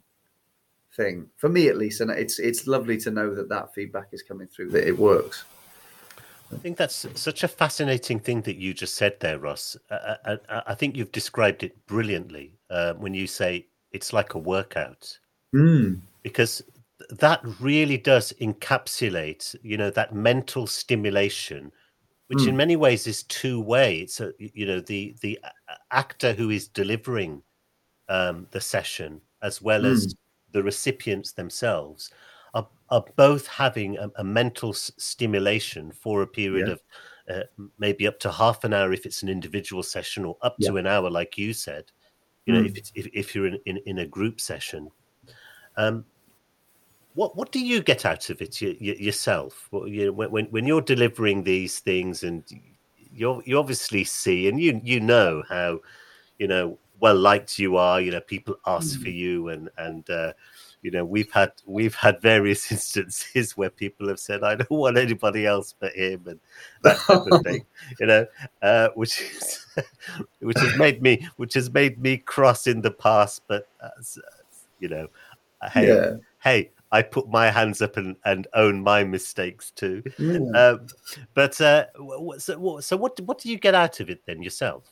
thing 0.94 1.28
for 1.36 1.48
me 1.48 1.68
at 1.68 1.76
least, 1.76 2.00
and 2.00 2.10
it's 2.10 2.38
it's 2.40 2.66
lovely 2.66 2.98
to 2.98 3.10
know 3.10 3.34
that 3.34 3.48
that 3.50 3.72
feedback 3.72 4.08
is 4.12 4.22
coming 4.22 4.48
through 4.48 4.70
that 4.70 4.86
it 4.86 4.98
works. 4.98 5.44
I 6.52 6.56
think 6.56 6.76
that's 6.76 7.06
such 7.14 7.42
a 7.42 7.48
fascinating 7.48 8.20
thing 8.20 8.42
that 8.42 8.56
you 8.56 8.74
just 8.74 8.94
said 8.94 9.18
there, 9.20 9.38
Ross. 9.38 9.76
I, 9.90 10.38
I, 10.48 10.62
I 10.68 10.74
think 10.74 10.96
you've 10.96 11.12
described 11.12 11.62
it 11.62 11.86
brilliantly 11.86 12.52
uh, 12.70 12.94
when 12.94 13.14
you 13.14 13.26
say 13.26 13.66
it's 13.92 14.12
like 14.12 14.34
a 14.34 14.38
workout, 14.38 15.18
mm. 15.54 15.98
because 16.22 16.62
that 17.10 17.40
really 17.60 17.98
does 17.98 18.32
encapsulate, 18.40 19.56
you 19.62 19.76
know, 19.76 19.90
that 19.90 20.14
mental 20.14 20.66
stimulation, 20.66 21.72
which 22.28 22.40
mm. 22.40 22.48
in 22.48 22.56
many 22.56 22.76
ways 22.76 23.06
is 23.06 23.24
two 23.24 23.60
way. 23.60 23.98
It's 23.98 24.20
a, 24.20 24.32
you 24.38 24.66
know, 24.66 24.80
the 24.80 25.16
the 25.20 25.38
actor 25.90 26.32
who 26.32 26.50
is 26.50 26.68
delivering 26.68 27.42
um, 28.08 28.46
the 28.50 28.60
session 28.60 29.20
as 29.42 29.60
well 29.60 29.82
mm. 29.82 29.92
as 29.92 30.14
the 30.52 30.62
recipients 30.62 31.32
themselves 31.32 32.10
are, 32.56 32.66
are 32.90 33.04
both 33.16 33.46
having 33.46 33.96
a, 33.98 34.10
a 34.16 34.24
mental 34.24 34.70
s- 34.70 34.90
stimulation 34.96 35.92
for 35.92 36.22
a 36.22 36.26
period 36.26 36.66
yeah. 36.66 36.72
of 36.72 36.82
uh, 37.28 37.66
maybe 37.78 38.06
up 38.06 38.18
to 38.20 38.30
half 38.30 38.64
an 38.64 38.72
hour 38.72 38.92
if 38.92 39.04
it's 39.04 39.22
an 39.22 39.28
individual 39.28 39.82
session 39.82 40.24
or 40.24 40.36
up 40.42 40.56
yeah. 40.58 40.70
to 40.70 40.76
an 40.76 40.86
hour 40.86 41.10
like 41.10 41.36
you 41.36 41.52
said 41.52 41.84
you 42.46 42.54
know 42.54 42.62
mm. 42.62 42.66
if, 42.66 42.76
it's, 42.76 42.92
if, 42.94 43.06
if 43.12 43.34
you're 43.34 43.46
in, 43.46 43.58
in, 43.66 43.78
in, 43.86 43.98
a 43.98 44.06
group 44.06 44.40
session 44.40 44.90
um, 45.76 46.04
what 47.14 47.36
what 47.36 47.52
do 47.52 47.58
you 47.58 47.82
get 47.82 48.06
out 48.06 48.30
of 48.30 48.40
it 48.40 48.60
you, 48.60 48.76
you, 48.80 48.94
yourself 48.94 49.68
you, 49.86 50.12
when, 50.12 50.46
when 50.46 50.66
you're 50.66 50.80
delivering 50.80 51.42
these 51.42 51.80
things 51.80 52.22
and 52.22 52.44
you 53.12 53.42
you 53.44 53.58
obviously 53.58 54.04
see 54.04 54.48
and 54.48 54.60
you 54.60 54.80
you 54.84 55.00
know 55.00 55.42
how 55.48 55.80
you 56.38 56.46
know 56.46 56.78
well 57.00 57.16
liked 57.16 57.58
you 57.58 57.76
are 57.76 58.00
you 58.00 58.10
know 58.10 58.20
people 58.20 58.54
ask 58.66 58.98
mm. 58.98 59.02
for 59.02 59.10
you 59.10 59.48
and 59.48 59.68
and 59.78 60.08
uh, 60.10 60.32
you 60.86 60.92
know 60.92 61.04
we've 61.04 61.32
had 61.32 61.50
we've 61.66 61.96
had 61.96 62.22
various 62.22 62.70
instances 62.76 63.56
where 63.56 63.70
people 63.70 64.06
have 64.06 64.20
said 64.20 64.44
i 64.44 64.54
don't 64.54 64.70
want 64.70 64.96
anybody 64.96 65.44
else 65.44 65.74
but 65.80 65.92
him 65.94 66.22
and 66.28 66.38
that 66.82 66.96
type 66.98 67.26
of 67.28 67.42
thing 67.42 67.66
you 68.00 68.06
know 68.06 68.24
uh, 68.62 68.88
which 68.94 69.20
is 69.20 69.66
which 70.38 70.58
has 70.60 70.78
made 70.78 71.02
me 71.02 71.28
which 71.36 71.54
has 71.54 71.72
made 71.72 71.98
me 71.98 72.16
cross 72.16 72.68
in 72.68 72.80
the 72.80 72.90
past 72.90 73.42
but 73.48 73.68
as, 73.98 74.16
you 74.78 74.88
know 74.88 75.08
hey 75.72 75.88
yeah. 75.88 76.12
hey 76.42 76.70
I 76.92 77.02
put 77.02 77.28
my 77.28 77.50
hands 77.50 77.82
up 77.82 77.96
and, 77.96 78.14
and 78.24 78.46
own 78.54 78.80
my 78.80 79.02
mistakes 79.02 79.72
too. 79.72 80.04
Um, 80.54 80.86
but 81.34 81.60
uh, 81.60 81.86
so, 82.38 82.78
so 82.78 82.96
what 82.96 83.18
what 83.22 83.38
do 83.38 83.50
you 83.50 83.58
get 83.58 83.74
out 83.74 83.98
of 83.98 84.08
it 84.08 84.22
then 84.24 84.40
yourself? 84.40 84.84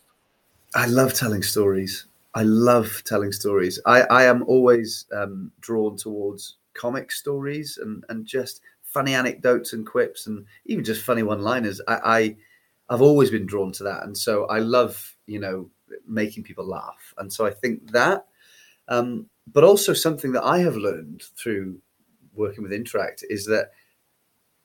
I 0.75 0.87
love 0.87 1.15
telling 1.15 1.45
stories. 1.45 2.07
I 2.35 2.43
love 2.43 3.03
telling 3.05 3.33
stories. 3.33 3.79
I, 3.87 4.03
I 4.03 4.25
am 4.25 4.43
always 4.45 5.07
um, 5.15 5.53
drawn 5.61 5.97
towards 5.97 6.57
comic 6.75 7.13
stories 7.13 7.79
and, 7.81 8.05
and 8.09 8.27
just 8.27 8.61
funny 8.83 9.15
anecdotes 9.15 9.73
and 9.73 9.87
quips 9.87 10.27
and 10.27 10.45
even 10.67 10.85
just 10.85 11.05
funny 11.05 11.23
one 11.23 11.43
liners. 11.43 11.81
I, 11.87 12.01
I 12.05 12.37
I've 12.91 13.03
always 13.03 13.31
been 13.31 13.47
drawn 13.47 13.73
to 13.73 13.85
that, 13.85 14.03
and 14.05 14.17
so 14.17 14.47
I 14.47 14.59
love 14.59 15.17
you 15.27 15.39
know 15.39 15.71
making 16.07 16.43
people 16.43 16.67
laugh. 16.67 17.15
And 17.19 17.33
so 17.33 17.47
I 17.47 17.51
think 17.51 17.93
that, 17.93 18.27
um, 18.89 19.27
but 19.53 19.65
also 19.65 19.93
something 19.93 20.33
that 20.33 20.45
I 20.45 20.59
have 20.59 20.77
learned 20.77 21.23
through 21.37 21.79
working 22.35 22.63
with 22.65 22.73
Interact 22.73 23.25
is 23.31 23.47
that 23.47 23.71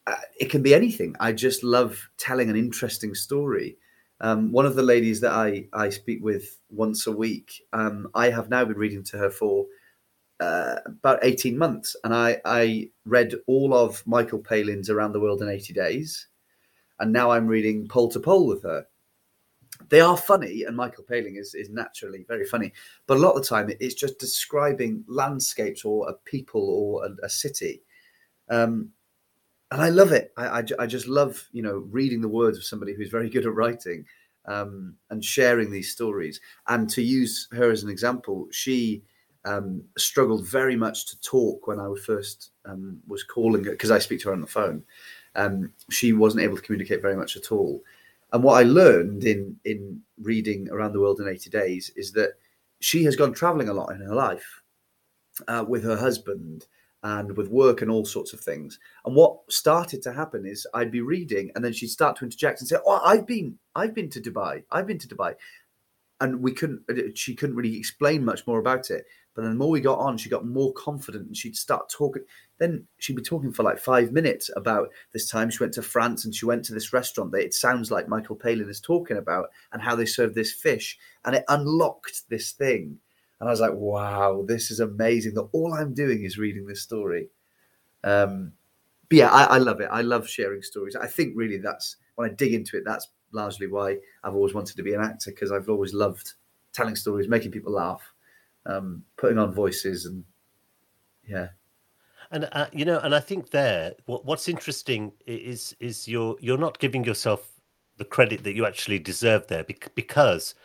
uh, 0.07 0.15
it 0.39 0.49
can 0.49 0.61
be 0.63 0.73
anything. 0.73 1.15
I 1.19 1.31
just 1.33 1.63
love 1.63 2.09
telling 2.17 2.49
an 2.49 2.55
interesting 2.55 3.13
story. 3.13 3.77
Um, 4.21 4.51
one 4.51 4.65
of 4.65 4.75
the 4.75 4.83
ladies 4.83 5.21
that 5.21 5.31
I, 5.31 5.67
I 5.71 5.89
speak 5.89 6.23
with 6.23 6.57
once 6.69 7.07
a 7.07 7.11
week, 7.11 7.61
um, 7.73 8.09
I 8.13 8.29
have 8.29 8.49
now 8.49 8.65
been 8.65 8.77
reading 8.77 9.03
to 9.03 9.17
her 9.17 9.29
for 9.29 9.65
uh, 10.39 10.75
about 10.85 11.19
18 11.21 11.57
months. 11.57 11.95
And 12.03 12.13
I, 12.13 12.41
I 12.45 12.89
read 13.05 13.33
all 13.47 13.73
of 13.73 14.05
Michael 14.05 14.39
Palin's 14.39 14.89
Around 14.89 15.13
the 15.13 15.19
World 15.19 15.41
in 15.41 15.49
80 15.49 15.73
Days. 15.73 16.27
And 16.99 17.13
now 17.13 17.31
I'm 17.31 17.47
reading 17.47 17.87
Pole 17.87 18.09
to 18.09 18.19
Pole 18.19 18.47
with 18.47 18.63
her. 18.63 18.85
They 19.87 20.01
are 20.01 20.17
funny, 20.17 20.63
and 20.63 20.75
Michael 20.75 21.05
Palin 21.05 21.37
is, 21.37 21.55
is 21.55 21.69
naturally 21.69 22.25
very 22.27 22.45
funny. 22.45 22.73
But 23.07 23.17
a 23.17 23.21
lot 23.21 23.35
of 23.35 23.43
the 23.43 23.47
time, 23.47 23.71
it's 23.79 23.95
just 23.95 24.19
describing 24.19 25.05
landscapes 25.07 25.85
or 25.85 26.09
a 26.09 26.13
people 26.13 26.69
or 26.69 27.05
a, 27.05 27.25
a 27.25 27.29
city. 27.29 27.81
Um, 28.49 28.89
and 29.71 29.81
I 29.81 29.89
love 29.89 30.11
it. 30.11 30.31
I, 30.37 30.59
I, 30.59 30.63
I, 30.79 30.85
just 30.87 31.07
love, 31.07 31.47
you 31.51 31.61
know, 31.61 31.85
reading 31.89 32.21
the 32.21 32.27
words 32.27 32.57
of 32.57 32.63
somebody 32.63 32.93
who's 32.93 33.09
very 33.09 33.29
good 33.29 33.45
at 33.45 33.53
writing 33.53 34.05
um, 34.45 34.95
and 35.09 35.23
sharing 35.23 35.69
these 35.69 35.91
stories. 35.91 36.41
And 36.67 36.89
to 36.89 37.01
use 37.01 37.47
her 37.51 37.71
as 37.71 37.83
an 37.83 37.89
example, 37.89 38.47
she 38.51 39.03
um, 39.45 39.83
struggled 39.97 40.47
very 40.47 40.75
much 40.75 41.05
to 41.07 41.21
talk 41.21 41.67
when 41.67 41.79
I 41.79 41.91
first 42.03 42.51
um, 42.65 42.99
was 43.07 43.23
calling 43.23 43.63
her 43.63 43.71
because 43.71 43.91
I 43.91 43.99
speak 43.99 44.21
to 44.21 44.29
her 44.29 44.33
on 44.33 44.41
the 44.41 44.47
phone. 44.47 44.83
Um, 45.35 45.71
she 45.89 46.13
wasn't 46.13 46.43
able 46.43 46.55
to 46.55 46.61
communicate 46.61 47.01
very 47.01 47.15
much 47.15 47.37
at 47.37 47.51
all. 47.51 47.83
And 48.33 48.43
what 48.43 48.59
I 48.59 48.63
learned 48.63 49.23
in 49.23 49.55
in 49.65 50.01
reading 50.21 50.69
around 50.69 50.93
the 50.93 50.99
world 50.99 51.19
in 51.19 51.27
eighty 51.27 51.49
days 51.49 51.91
is 51.95 52.11
that 52.13 52.33
she 52.79 53.03
has 53.03 53.15
gone 53.15 53.33
traveling 53.33 53.69
a 53.69 53.73
lot 53.73 53.91
in 53.91 54.01
her 54.01 54.13
life 54.13 54.61
uh, 55.47 55.65
with 55.67 55.83
her 55.83 55.97
husband 55.97 56.67
and 57.03 57.35
with 57.37 57.49
work 57.49 57.81
and 57.81 57.89
all 57.89 58.05
sorts 58.05 58.33
of 58.33 58.39
things. 58.39 58.79
And 59.05 59.15
what 59.15 59.39
started 59.49 60.01
to 60.03 60.13
happen 60.13 60.45
is 60.45 60.67
I'd 60.73 60.91
be 60.91 61.01
reading 61.01 61.51
and 61.55 61.63
then 61.63 61.73
she'd 61.73 61.87
start 61.87 62.17
to 62.17 62.25
interject 62.25 62.59
and 62.59 62.67
say, 62.67 62.77
"Oh, 62.85 63.01
I've 63.03 63.25
been 63.25 63.57
I've 63.75 63.93
been 63.93 64.09
to 64.11 64.21
Dubai. 64.21 64.63
I've 64.71 64.87
been 64.87 64.99
to 64.99 65.07
Dubai." 65.07 65.35
And 66.21 66.41
we 66.41 66.51
couldn't 66.51 66.81
uh, 66.89 67.11
she 67.15 67.35
couldn't 67.35 67.55
really 67.55 67.77
explain 67.77 68.25
much 68.25 68.45
more 68.45 68.59
about 68.59 68.91
it. 68.91 69.05
But 69.35 69.43
then 69.43 69.51
the 69.51 69.57
more 69.57 69.69
we 69.69 69.79
got 69.79 69.99
on, 69.99 70.17
she 70.17 70.29
got 70.29 70.45
more 70.45 70.73
confident 70.73 71.27
and 71.27 71.37
she'd 71.37 71.55
start 71.55 71.87
talking. 71.89 72.23
Then 72.57 72.85
she'd 72.97 73.15
be 73.15 73.21
talking 73.21 73.53
for 73.53 73.63
like 73.63 73.79
five 73.79 74.11
minutes 74.11 74.49
about 74.57 74.89
this 75.13 75.29
time 75.29 75.49
she 75.49 75.63
went 75.63 75.73
to 75.75 75.81
France 75.81 76.25
and 76.25 76.35
she 76.35 76.45
went 76.45 76.65
to 76.65 76.73
this 76.73 76.91
restaurant 76.91 77.31
that 77.31 77.45
it 77.45 77.53
sounds 77.53 77.89
like 77.89 78.09
Michael 78.09 78.35
Palin 78.35 78.69
is 78.69 78.81
talking 78.81 79.15
about 79.15 79.47
and 79.71 79.81
how 79.81 79.95
they 79.95 80.05
serve 80.05 80.33
this 80.33 80.51
fish. 80.51 80.97
And 81.23 81.35
it 81.35 81.45
unlocked 81.47 82.27
this 82.27 82.51
thing 82.51 82.99
and 83.39 83.47
I 83.47 83.51
was 83.51 83.61
like, 83.61 83.73
wow, 83.73 84.43
this 84.47 84.69
is 84.69 84.79
amazing 84.79 85.33
that 85.35 85.47
all 85.53 85.73
I'm 85.73 85.93
doing 85.93 86.23
is 86.23 86.37
reading 86.37 86.65
this 86.65 86.81
story. 86.81 87.29
Um, 88.03 88.51
but 89.07 89.17
yeah, 89.17 89.29
I, 89.29 89.43
I, 89.43 89.57
love 89.57 89.81
it. 89.81 89.89
I 89.91 90.01
love 90.01 90.27
sharing 90.27 90.61
stories. 90.61 90.95
I 90.95 91.07
think 91.07 91.33
really 91.35 91.57
that's 91.57 91.97
when 92.15 92.29
I 92.29 92.33
dig 92.33 92.53
into 92.53 92.77
it, 92.77 92.83
that's 92.85 93.07
largely 93.31 93.67
why 93.67 93.97
I've 94.23 94.35
always 94.35 94.53
wanted 94.53 94.75
to 94.75 94.83
be 94.83 94.93
an 94.93 95.01
actor 95.01 95.31
because 95.31 95.51
I've 95.51 95.69
always 95.69 95.93
loved 95.93 96.33
telling 96.73 96.95
stories, 96.95 97.27
making 97.27 97.51
people 97.51 97.73
laugh, 97.73 98.01
um, 98.65 99.03
putting 99.17 99.37
on 99.37 99.53
voices, 99.53 100.05
and 100.05 100.23
yeah. 101.27 101.47
And 102.31 102.47
uh, 102.51 102.67
you 102.71 102.85
know, 102.85 102.99
and 102.99 103.15
I 103.15 103.19
think 103.19 103.49
there, 103.49 103.93
what, 104.05 104.25
what's 104.25 104.47
interesting 104.47 105.11
is 105.25 105.75
is 105.79 106.07
you're 106.07 106.35
you're 106.39 106.57
not 106.57 106.79
giving 106.79 107.03
yourself 107.03 107.49
the 107.97 108.05
credit 108.05 108.43
that 108.43 108.55
you 108.55 108.65
actually 108.65 108.99
deserve 108.99 109.47
there 109.47 109.65
because 109.95 110.55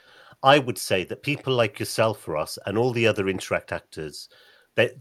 I 0.44 0.58
would 0.58 0.76
say 0.76 1.04
that 1.04 1.22
people 1.22 1.54
like 1.54 1.80
yourself, 1.80 2.28
Ross, 2.28 2.58
and 2.66 2.76
all 2.76 2.92
the 2.92 3.06
other 3.06 3.28
Interact 3.28 3.72
actors, 3.72 4.28
that, 4.74 4.92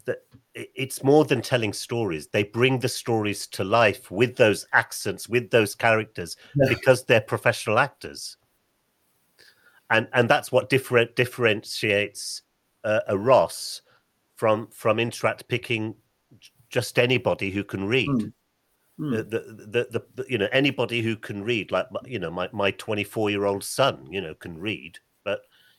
it's 0.53 1.03
more 1.03 1.25
than 1.25 1.41
telling 1.41 1.73
stories. 1.73 2.27
They 2.27 2.43
bring 2.43 2.79
the 2.79 2.87
stories 2.87 3.45
to 3.47 3.63
life 3.63 4.09
with 4.09 4.37
those 4.37 4.65
accents, 4.71 5.27
with 5.27 5.49
those 5.49 5.75
characters, 5.75 6.37
yeah. 6.55 6.69
because 6.69 7.03
they're 7.03 7.21
professional 7.21 7.77
actors. 7.77 8.37
And 9.89 10.07
and 10.13 10.29
that's 10.29 10.51
what 10.51 10.69
different 10.69 11.15
differentiates 11.15 12.43
uh, 12.83 13.01
a 13.07 13.17
Ross 13.17 13.81
from 14.35 14.67
from 14.67 14.97
Interact 14.97 15.47
picking 15.49 15.95
just 16.69 16.97
anybody 16.97 17.51
who 17.51 17.63
can 17.63 17.85
read. 17.85 18.09
Mm. 18.09 18.33
Mm. 18.99 19.11
The, 19.11 19.39
the, 19.39 19.87
the, 19.91 20.03
the, 20.15 20.25
you 20.29 20.37
know 20.37 20.47
anybody 20.51 21.01
who 21.01 21.15
can 21.15 21.43
read 21.43 21.71
like 21.71 21.87
you 22.05 22.19
know 22.19 22.29
my 22.29 22.47
my 22.53 22.69
24 22.71 23.31
year 23.31 23.45
old 23.45 23.63
son 23.63 24.07
you 24.11 24.21
know 24.21 24.35
can 24.35 24.55
read 24.59 24.99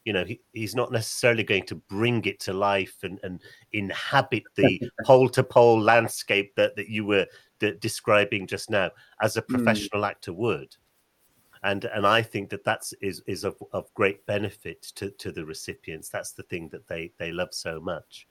you 0.05 0.13
know 0.13 0.25
he, 0.25 0.41
he's 0.53 0.75
not 0.75 0.93
necessarily 0.93 1.43
going 1.43 1.65
to 1.65 1.75
bring 1.75 2.25
it 2.25 2.41
to 2.41 2.53
life 2.53 2.97
and, 3.03 3.19
and 3.23 3.41
inhabit 3.73 4.45
the 4.57 4.81
pole 5.05 5.29
to 5.29 5.43
pole 5.43 5.81
landscape 5.81 6.55
that, 6.57 6.77
that 6.77 6.89
you 6.89 7.05
were 7.05 7.27
de- 7.59 7.75
describing 7.77 8.47
just 8.47 8.71
now 8.71 8.91
as 9.23 9.37
a 9.37 9.41
hmm. 9.43 9.55
professional 9.55 10.03
mm. 10.03 10.09
actor 10.09 10.33
would 10.33 10.77
and 11.65 11.87
and 11.87 12.07
I 12.07 12.23
think 12.23 12.51
that 12.51 12.63
that's 12.63 12.93
is 13.01 13.23
is 13.27 13.43
of, 13.43 13.57
of 13.73 13.93
great 13.95 14.25
benefit 14.27 14.83
to 14.97 15.11
to 15.11 15.33
the 15.33 15.45
recipients. 15.45 16.11
That's 16.11 16.33
the 16.33 16.43
thing 16.45 16.69
that 16.69 16.87
they 16.87 17.11
they 17.19 17.33
love 17.33 17.53
so 17.53 17.81
much. 17.81 18.29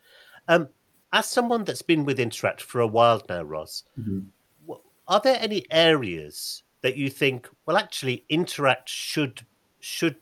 Um, 0.48 0.70
as 1.12 1.27
someone 1.27 1.63
that's 1.63 1.82
been 1.82 2.06
with 2.06 2.20
Interact 2.20 2.62
for 2.62 2.82
a 2.82 2.88
while 2.88 3.22
now, 3.27 3.44
Ross, 3.44 3.84
mm-hmm. 4.00 4.74
are 5.08 5.22
there 5.22 5.38
any 5.39 5.65
areas 5.72 6.63
that 6.82 6.98
you 6.98 7.10
think, 7.10 7.50
well, 7.65 7.77
actually, 7.77 8.24
Interact 8.30 8.88
should 8.88 9.46
should 9.80 10.15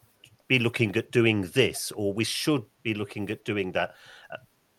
be 0.51 0.59
looking 0.59 0.93
at 0.97 1.11
doing 1.11 1.43
this, 1.53 1.93
or 1.93 2.11
we 2.11 2.25
should 2.25 2.65
be 2.83 2.93
looking 2.93 3.29
at 3.29 3.45
doing 3.45 3.71
that? 3.71 3.95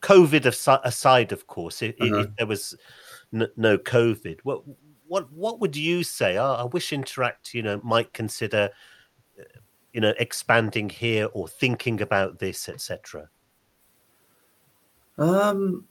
COVID 0.02 0.44
aside, 0.84 1.32
of 1.32 1.46
course, 1.46 1.80
if, 1.80 1.94
uh-huh. 1.98 2.18
if 2.18 2.36
there 2.36 2.46
was 2.46 2.76
no 3.32 3.78
COVID, 3.78 4.40
what 4.42 4.64
what 5.08 5.32
what 5.32 5.60
would 5.60 5.74
you 5.74 6.04
say? 6.04 6.36
Oh, 6.36 6.52
I 6.52 6.64
wish 6.64 6.92
Interact, 6.92 7.54
you 7.54 7.62
know, 7.62 7.80
might 7.82 8.12
consider, 8.12 8.68
uh, 9.40 9.44
you 9.94 10.02
know, 10.02 10.12
expanding 10.18 10.90
here 10.90 11.28
or 11.32 11.48
thinking 11.48 12.02
about 12.02 12.38
this, 12.38 12.68
etc. 12.68 13.30
Um, 15.16 15.86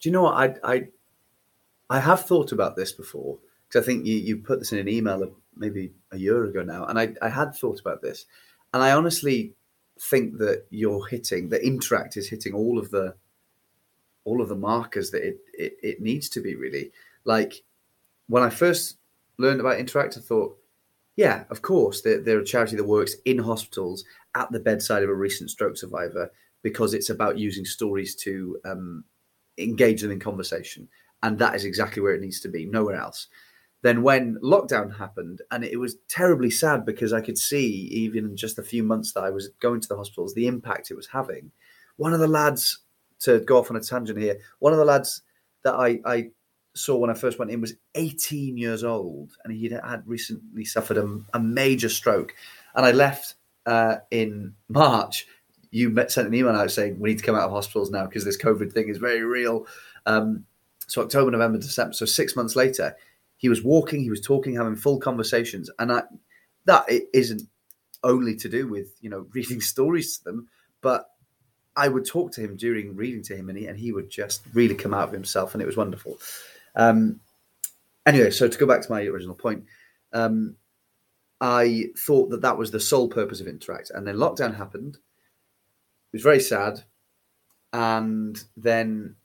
do 0.00 0.08
you 0.08 0.12
know 0.12 0.22
what 0.22 0.34
I 0.34 0.54
I 0.62 0.88
I 1.90 1.98
have 1.98 2.26
thought 2.26 2.52
about 2.52 2.76
this 2.76 2.92
before 2.92 3.38
because 3.66 3.82
I 3.82 3.86
think 3.86 4.06
you 4.06 4.14
you 4.14 4.36
put 4.36 4.60
this 4.60 4.70
in 4.70 4.78
an 4.78 4.88
email 4.88 5.24
maybe 5.56 5.92
a 6.10 6.18
year 6.18 6.44
ago 6.44 6.62
now, 6.62 6.86
and 6.86 6.98
I 6.98 7.14
I 7.20 7.28
had 7.28 7.54
thought 7.54 7.80
about 7.80 8.02
this, 8.02 8.26
and 8.72 8.82
I 8.82 8.92
honestly 8.92 9.54
think 10.00 10.38
that 10.38 10.66
you're 10.70 11.06
hitting 11.06 11.48
that 11.50 11.62
Interact 11.62 12.16
is 12.16 12.28
hitting 12.28 12.54
all 12.54 12.78
of 12.78 12.90
the 12.90 13.14
all 14.24 14.40
of 14.40 14.48
the 14.48 14.56
markers 14.56 15.10
that 15.10 15.26
it, 15.26 15.38
it, 15.52 15.76
it 15.82 16.00
needs 16.00 16.28
to 16.28 16.40
be 16.40 16.54
really 16.54 16.92
like 17.24 17.62
when 18.28 18.42
I 18.42 18.50
first 18.50 18.96
learned 19.38 19.60
about 19.60 19.78
Interact, 19.78 20.16
I 20.16 20.20
thought, 20.20 20.56
yeah, 21.16 21.44
of 21.50 21.62
course, 21.62 22.00
they're, 22.00 22.20
they're 22.20 22.38
a 22.38 22.44
charity 22.44 22.76
that 22.76 22.84
works 22.84 23.16
in 23.24 23.38
hospitals 23.38 24.04
at 24.34 24.50
the 24.50 24.60
bedside 24.60 25.02
of 25.02 25.10
a 25.10 25.14
recent 25.14 25.50
stroke 25.50 25.76
survivor 25.76 26.30
because 26.62 26.94
it's 26.94 27.10
about 27.10 27.38
using 27.38 27.64
stories 27.64 28.14
to 28.16 28.58
um, 28.64 29.04
engage 29.58 30.00
them 30.00 30.10
in 30.10 30.20
conversation. 30.20 30.88
And 31.22 31.38
that 31.38 31.54
is 31.54 31.64
exactly 31.64 32.02
where 32.02 32.14
it 32.14 32.20
needs 32.20 32.40
to 32.40 32.48
be, 32.48 32.64
nowhere 32.64 32.96
else. 32.96 33.28
Then, 33.82 34.02
when 34.02 34.38
lockdown 34.42 34.96
happened, 34.96 35.42
and 35.50 35.64
it 35.64 35.78
was 35.78 35.96
terribly 36.08 36.50
sad 36.50 36.86
because 36.86 37.12
I 37.12 37.20
could 37.20 37.36
see, 37.36 37.88
even 37.90 38.36
just 38.36 38.58
a 38.58 38.62
few 38.62 38.84
months 38.84 39.12
that 39.12 39.24
I 39.24 39.30
was 39.30 39.48
going 39.60 39.80
to 39.80 39.88
the 39.88 39.96
hospitals, 39.96 40.34
the 40.34 40.46
impact 40.46 40.90
it 40.90 40.96
was 40.96 41.08
having. 41.08 41.50
One 41.96 42.14
of 42.14 42.20
the 42.20 42.28
lads, 42.28 42.78
to 43.20 43.40
go 43.40 43.58
off 43.58 43.70
on 43.70 43.76
a 43.76 43.80
tangent 43.80 44.18
here, 44.18 44.38
one 44.60 44.72
of 44.72 44.78
the 44.78 44.84
lads 44.84 45.22
that 45.64 45.74
I, 45.74 46.00
I 46.04 46.30
saw 46.74 46.96
when 46.96 47.10
I 47.10 47.14
first 47.14 47.38
went 47.38 47.50
in 47.50 47.60
was 47.60 47.74
18 47.96 48.56
years 48.56 48.84
old, 48.84 49.32
and 49.44 49.52
he 49.52 49.68
had 49.68 50.02
recently 50.06 50.64
suffered 50.64 50.96
a, 50.96 51.20
a 51.34 51.40
major 51.40 51.88
stroke. 51.88 52.34
And 52.74 52.86
I 52.86 52.92
left 52.92 53.34
uh, 53.66 53.96
in 54.10 54.54
March. 54.68 55.26
You 55.70 55.90
met, 55.90 56.12
sent 56.12 56.28
an 56.28 56.34
email 56.34 56.54
out 56.54 56.70
saying 56.70 56.98
we 56.98 57.10
need 57.10 57.18
to 57.18 57.24
come 57.24 57.34
out 57.34 57.42
of 57.46 57.50
hospitals 57.50 57.90
now 57.90 58.06
because 58.06 58.24
this 58.24 58.40
COVID 58.40 58.72
thing 58.72 58.88
is 58.88 58.98
very 58.98 59.22
real. 59.22 59.66
Um, 60.06 60.44
so 60.86 61.02
October, 61.02 61.30
November, 61.30 61.58
December. 61.58 61.94
So 61.94 62.04
six 62.04 62.36
months 62.36 62.56
later, 62.56 62.96
he 63.42 63.48
was 63.48 63.62
walking, 63.62 64.00
he 64.00 64.08
was 64.08 64.20
talking, 64.20 64.54
having 64.54 64.76
full 64.76 65.00
conversations, 65.00 65.68
and 65.80 65.92
I, 65.92 66.04
that 66.64 66.84
isn't 67.12 67.42
only 68.04 68.36
to 68.36 68.48
do 68.48 68.68
with 68.68 68.94
you 69.00 69.10
know 69.10 69.26
reading 69.34 69.60
stories 69.60 70.16
to 70.18 70.24
them, 70.24 70.48
but 70.80 71.10
I 71.76 71.88
would 71.88 72.06
talk 72.06 72.30
to 72.32 72.40
him 72.40 72.56
during 72.56 72.94
reading 72.94 73.22
to 73.24 73.36
him, 73.36 73.48
and 73.48 73.58
he, 73.58 73.66
and 73.66 73.78
he 73.78 73.92
would 73.92 74.08
just 74.08 74.42
really 74.54 74.76
come 74.76 74.94
out 74.94 75.08
of 75.08 75.12
himself, 75.12 75.54
and 75.54 75.62
it 75.62 75.66
was 75.66 75.76
wonderful. 75.76 76.18
Um, 76.76 77.18
anyway, 78.06 78.30
so 78.30 78.46
to 78.46 78.58
go 78.58 78.66
back 78.66 78.80
to 78.82 78.92
my 78.92 79.02
original 79.02 79.34
point, 79.34 79.64
um, 80.12 80.54
I 81.40 81.86
thought 81.98 82.30
that 82.30 82.42
that 82.42 82.56
was 82.56 82.70
the 82.70 82.78
sole 82.78 83.08
purpose 83.08 83.40
of 83.40 83.48
Interact, 83.48 83.90
and 83.90 84.06
then 84.06 84.16
lockdown 84.16 84.56
happened. 84.56 84.98
It 86.12 86.16
was 86.16 86.22
very 86.22 86.40
sad, 86.40 86.84
and 87.72 88.40
then 88.56 89.16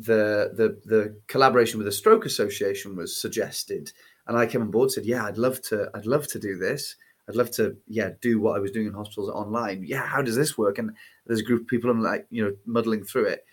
the 0.00 0.52
the 0.54 0.80
the 0.88 1.16
collaboration 1.26 1.78
with 1.78 1.86
the 1.86 1.92
Stroke 1.92 2.26
Association 2.26 2.96
was 2.96 3.16
suggested, 3.16 3.92
and 4.26 4.36
I 4.36 4.46
came 4.46 4.62
on 4.62 4.70
board. 4.70 4.90
Said, 4.90 5.06
"Yeah, 5.06 5.24
I'd 5.24 5.38
love 5.38 5.60
to. 5.62 5.90
I'd 5.94 6.06
love 6.06 6.26
to 6.28 6.38
do 6.38 6.56
this. 6.56 6.96
I'd 7.28 7.36
love 7.36 7.50
to. 7.52 7.76
Yeah, 7.86 8.10
do 8.20 8.40
what 8.40 8.56
I 8.56 8.60
was 8.60 8.70
doing 8.70 8.86
in 8.86 8.92
hospitals 8.92 9.30
online. 9.30 9.84
Yeah, 9.84 10.04
how 10.04 10.22
does 10.22 10.36
this 10.36 10.58
work?" 10.58 10.78
And 10.78 10.90
there's 11.26 11.40
a 11.40 11.44
group 11.44 11.62
of 11.62 11.68
people, 11.68 11.90
I'm 11.90 12.02
like, 12.02 12.26
you 12.30 12.44
know, 12.44 12.54
muddling 12.66 13.04
through 13.04 13.26
it 13.26 13.44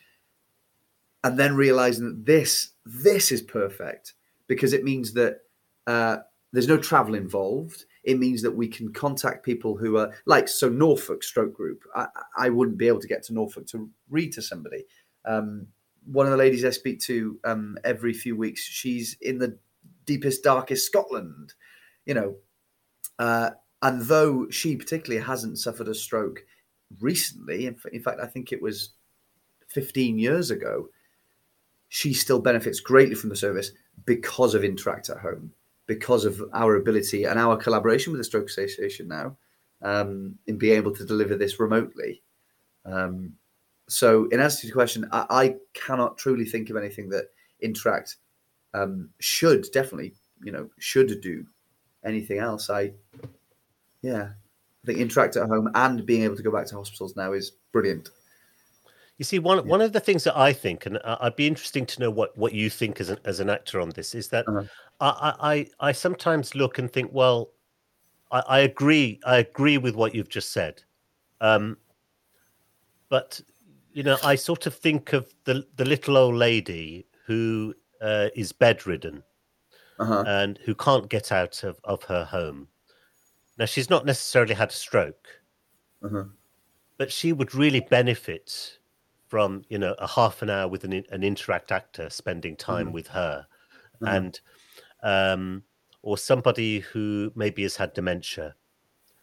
and 1.23 1.38
then 1.38 1.55
realizing 1.55 2.05
that 2.05 2.25
this 2.25 2.71
this 2.86 3.31
is 3.31 3.41
perfect 3.41 4.13
because 4.47 4.73
it 4.73 4.83
means 4.83 5.13
that 5.13 5.39
uh, 5.86 6.17
there's 6.53 6.67
no 6.67 6.77
travel 6.77 7.15
involved. 7.15 7.86
It 8.03 8.17
means 8.17 8.41
that 8.43 8.55
we 8.55 8.67
can 8.67 8.93
contact 8.93 9.43
people 9.43 9.75
who 9.75 9.97
are 9.97 10.13
like 10.25 10.47
so 10.47 10.69
Norfolk 10.69 11.23
Stroke 11.23 11.53
Group. 11.53 11.83
I, 11.93 12.07
I 12.38 12.49
wouldn't 12.49 12.77
be 12.77 12.88
able 12.88 13.01
to 13.01 13.07
get 13.07 13.23
to 13.23 13.33
Norfolk 13.33 13.67
to 13.67 13.89
read 14.10 14.31
to 14.33 14.41
somebody. 14.41 14.86
Um, 15.25 15.67
one 16.11 16.25
of 16.25 16.31
the 16.31 16.37
ladies 16.37 16.65
I 16.65 16.69
speak 16.69 16.99
to 17.01 17.39
um, 17.43 17.77
every 17.83 18.13
few 18.13 18.35
weeks, 18.35 18.61
she's 18.61 19.17
in 19.21 19.37
the 19.37 19.57
deepest, 20.05 20.43
darkest 20.43 20.85
Scotland. 20.85 21.53
You 22.05 22.13
know, 22.13 22.35
uh, 23.19 23.51
and 23.81 24.01
though 24.01 24.49
she 24.49 24.75
particularly 24.75 25.23
hasn't 25.23 25.59
suffered 25.59 25.87
a 25.87 25.93
stroke 25.93 26.43
recently, 26.99 27.67
in, 27.67 27.75
in 27.91 28.01
fact, 28.01 28.19
I 28.21 28.27
think 28.27 28.51
it 28.51 28.61
was 28.61 28.91
15 29.67 30.17
years 30.17 30.51
ago 30.51 30.87
she 31.89 32.13
still 32.13 32.39
benefits 32.39 32.79
greatly 32.79 33.15
from 33.15 33.29
the 33.29 33.35
service 33.35 33.71
because 34.05 34.53
of 34.53 34.63
Interact 34.63 35.09
at 35.09 35.17
Home, 35.17 35.51
because 35.85 36.25
of 36.25 36.41
our 36.53 36.75
ability 36.75 37.23
and 37.23 37.39
our 37.39 37.55
collaboration 37.55 38.11
with 38.11 38.19
the 38.19 38.25
Stroke 38.25 38.47
Association 38.47 39.07
now 39.07 39.37
um, 39.81 40.35
in 40.47 40.57
being 40.57 40.75
able 40.75 40.93
to 40.93 41.05
deliver 41.05 41.35
this 41.35 41.59
remotely. 41.59 42.21
Um, 42.85 43.33
so, 43.88 44.26
in 44.30 44.39
answer 44.39 44.62
to 44.62 44.67
your 44.67 44.73
question, 44.73 45.08
I, 45.12 45.26
I, 45.30 45.56
cannot 45.73 46.17
truly 46.17 46.43
think 46.43 46.69
of 46.69 46.76
anything 46.76 47.10
that 47.10 47.26
Interact 47.62 48.17
um, 48.73 49.10
should 49.19 49.65
definitely, 49.71 50.13
you 50.43 50.52
know, 50.52 50.69
should 50.78 51.21
do 51.21 51.45
anything 52.04 52.39
else. 52.39 52.69
I, 52.69 52.91
yeah, 54.02 54.30
I 54.84 54.86
think 54.86 55.00
Interact 55.00 55.38
at 55.38 55.47
Home 55.47 55.69
and 55.73 56.06
being 56.06 56.23
able 56.23 56.36
to 56.36 56.43
go 56.43 56.52
back 56.52 56.67
to 56.67 56.76
hospitals 56.76 57.15
now 57.15 57.32
is 57.34 57.54
brilliant. 57.71 58.10
You 59.17 59.26
see, 59.26 59.39
one 59.39 59.58
yeah. 59.58 59.63
one 59.63 59.82
of 59.82 59.93
the 59.93 60.00
things 60.00 60.23
that 60.26 60.38
I 60.38 60.54
think, 60.54 60.86
and 60.86 61.00
I'd 61.04 61.36
be 61.36 61.47
interesting 61.47 61.86
to 61.88 62.00
know 62.02 62.12
what, 62.12 62.38
what 62.38 62.54
you 62.54 62.69
think 62.69 63.02
as 63.02 63.10
an 63.10 63.17
as 63.26 63.39
an 63.39 63.50
actor 63.50 63.80
on 63.82 63.89
this, 63.89 64.13
is 64.13 64.28
that 64.30 64.45
uh-huh. 64.47 64.63
I, 65.00 65.67
I 65.80 65.88
I 65.88 65.91
sometimes 65.91 66.54
look 66.56 66.78
and 66.78 66.91
think, 66.91 67.12
well, 67.13 67.50
I, 68.32 68.43
I 68.47 68.60
agree, 68.60 69.19
I 69.26 69.38
agree 69.38 69.78
with 69.80 69.95
what 69.95 70.13
you've 70.13 70.30
just 70.30 70.52
said, 70.52 70.84
um, 71.41 71.78
but 73.10 73.41
you 73.97 74.03
know, 74.03 74.17
I 74.23 74.36
sort 74.36 74.67
of 74.67 74.75
think 74.75 75.13
of 75.13 75.33
the 75.45 75.65
the 75.75 75.83
little 75.83 76.17
old 76.17 76.36
lady 76.36 77.07
who 77.25 77.73
uh, 77.99 78.27
is 78.36 78.51
bedridden 78.51 79.23
uh-huh. 79.97 80.23
and 80.27 80.60
who 80.65 80.75
can't 80.75 81.10
get 81.10 81.31
out 81.31 81.63
of, 81.63 81.79
of 81.83 82.03
her 82.03 82.23
home. 82.23 82.67
Now, 83.57 83.65
she's 83.65 83.89
not 83.89 84.05
necessarily 84.05 84.53
had 84.53 84.69
a 84.69 84.73
stroke, 84.73 85.27
uh-huh. 86.03 86.25
but 86.99 87.12
she 87.12 87.33
would 87.33 87.55
really 87.55 87.79
benefit 87.79 88.77
from 89.27 89.63
you 89.67 89.79
know 89.79 89.95
a 89.97 90.05
half 90.05 90.43
an 90.43 90.51
hour 90.51 90.67
with 90.67 90.83
an, 90.83 91.03
an 91.10 91.23
interact 91.23 91.71
actor 91.71 92.07
spending 92.12 92.55
time 92.55 92.89
mm. 92.89 92.91
with 92.91 93.07
her 93.07 93.47
mm. 93.99 94.15
and 94.15 94.39
um 95.01 95.63
or 96.03 96.19
somebody 96.19 96.79
who 96.79 97.31
maybe 97.36 97.63
has 97.63 97.75
had 97.75 97.93
dementia 97.93 98.55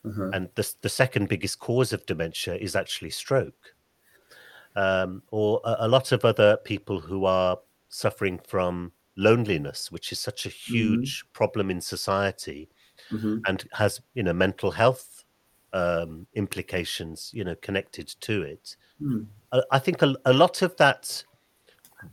mm-hmm. 0.05 0.31
and 0.35 0.51
the, 0.57 0.75
the 0.83 0.89
second 0.91 1.29
biggest 1.29 1.59
cause 1.59 1.93
of 1.95 2.05
dementia 2.05 2.57
is 2.57 2.77
actually 2.77 3.09
stroke 3.09 3.74
um, 4.77 5.23
or 5.31 5.61
a, 5.65 5.77
a, 5.81 5.89
lot 5.89 6.13
of 6.13 6.25
other 6.25 6.57
people 6.65 7.01
who 7.01 7.25
are 7.25 7.59
suffering 7.89 8.41
from 8.47 8.93
loneliness 9.17 9.93
which 9.93 10.11
is 10.11 10.19
such 10.19 10.47
a 10.47 10.49
mm-hmm. 10.49 10.75
huge 10.75 11.21
mm-hmm. 11.21 11.33
problem 11.33 11.71
in 11.71 11.81
society 11.81 12.69
mm-hmm. 13.11 13.39
and 13.47 13.65
has 13.73 14.01
you 14.15 14.23
know 14.23 14.33
mental 14.33 14.71
health 14.71 15.25
um, 15.73 16.27
implications 16.35 17.31
you 17.33 17.45
know 17.45 17.55
connected 17.57 18.09
to 18.21 18.43
it 18.43 18.77
mm. 19.01 19.27
I 19.71 19.79
think 19.79 20.03
a, 20.03 20.17
a 20.25 20.33
lot 20.33 20.63
of 20.63 20.77
that 20.77 21.23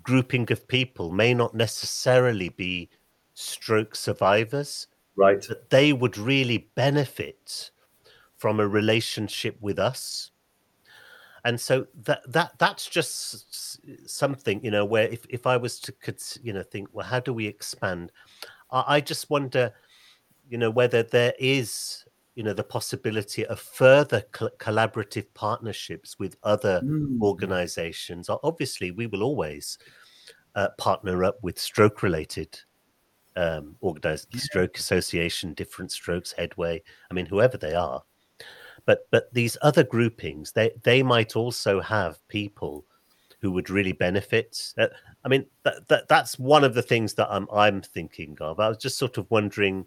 grouping 0.03 0.51
of 0.51 0.67
people 0.67 1.11
may 1.11 1.33
not 1.33 1.53
necessarily 1.53 2.49
be 2.49 2.89
stroke 3.33 3.95
survivors, 3.95 4.87
right? 5.15 5.43
But 5.47 5.69
they 5.69 5.93
would 5.93 6.17
really 6.17 6.69
benefit 6.75 7.71
from 8.35 8.59
a 8.59 8.67
relationship 8.67 9.57
with 9.61 9.79
us. 9.79 10.30
And 11.45 11.59
so 11.59 11.85
that 12.03 12.21
that 12.27 12.53
that's 12.57 12.87
just 12.87 13.79
something 14.09 14.63
you 14.63 14.71
know 14.71 14.85
where 14.85 15.07
if, 15.07 15.25
if 15.29 15.47
i 15.47 15.57
was 15.57 15.79
to 15.79 15.93
you 16.43 16.53
know 16.53 16.63
think 16.63 16.87
well 16.91 17.05
how 17.05 17.19
do 17.19 17.33
we 17.33 17.47
expand 17.47 18.11
i, 18.71 18.95
I 18.95 19.01
just 19.01 19.29
wonder 19.29 19.73
you 20.49 20.57
know 20.57 20.69
whether 20.69 21.03
there 21.03 21.33
is 21.39 22.05
you 22.35 22.43
know 22.43 22.53
the 22.53 22.63
possibility 22.63 23.45
of 23.45 23.59
further 23.59 24.23
cl- 24.35 24.51
collaborative 24.57 25.25
partnerships 25.33 26.17
with 26.19 26.37
other 26.43 26.81
mm. 26.83 27.19
organizations 27.21 28.29
obviously 28.43 28.91
we 28.91 29.07
will 29.07 29.23
always 29.23 29.77
uh, 30.55 30.69
partner 30.77 31.23
up 31.23 31.37
with 31.41 31.59
stroke 31.59 32.03
related 32.03 32.59
um 33.37 33.75
organized 33.79 34.27
yeah. 34.33 34.39
stroke 34.41 34.77
association 34.77 35.53
different 35.53 35.91
strokes 35.91 36.33
headway 36.33 36.81
i 37.09 37.13
mean 37.13 37.25
whoever 37.25 37.57
they 37.57 37.73
are 37.73 38.03
but 38.85 39.07
but 39.11 39.33
these 39.33 39.57
other 39.61 39.83
groupings 39.83 40.51
they 40.53 40.71
they 40.83 41.03
might 41.03 41.35
also 41.35 41.81
have 41.81 42.25
people 42.27 42.85
who 43.41 43.51
would 43.51 43.69
really 43.69 43.91
benefit 43.91 44.73
uh, 44.77 44.87
i 45.23 45.27
mean 45.27 45.45
that, 45.63 45.87
that 45.87 46.07
that's 46.07 46.37
one 46.39 46.63
of 46.63 46.73
the 46.73 46.81
things 46.81 47.13
that 47.13 47.27
i'm 47.31 47.47
i'm 47.53 47.81
thinking 47.81 48.37
of 48.41 48.59
i 48.59 48.67
was 48.67 48.77
just 48.77 48.97
sort 48.97 49.17
of 49.17 49.29
wondering 49.29 49.85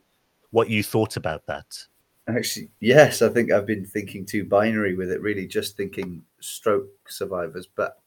what 0.50 0.70
you 0.70 0.82
thought 0.82 1.16
about 1.16 1.46
that 1.46 1.86
Actually, 2.26 2.70
yes, 2.80 3.20
I 3.20 3.28
think 3.28 3.52
I've 3.52 3.66
been 3.66 3.84
thinking 3.84 4.24
too 4.24 4.44
binary 4.44 4.94
with 4.94 5.10
it, 5.10 5.20
really, 5.20 5.46
just 5.46 5.76
thinking 5.76 6.22
stroke 6.40 6.88
survivors. 7.06 7.66
But 7.66 7.98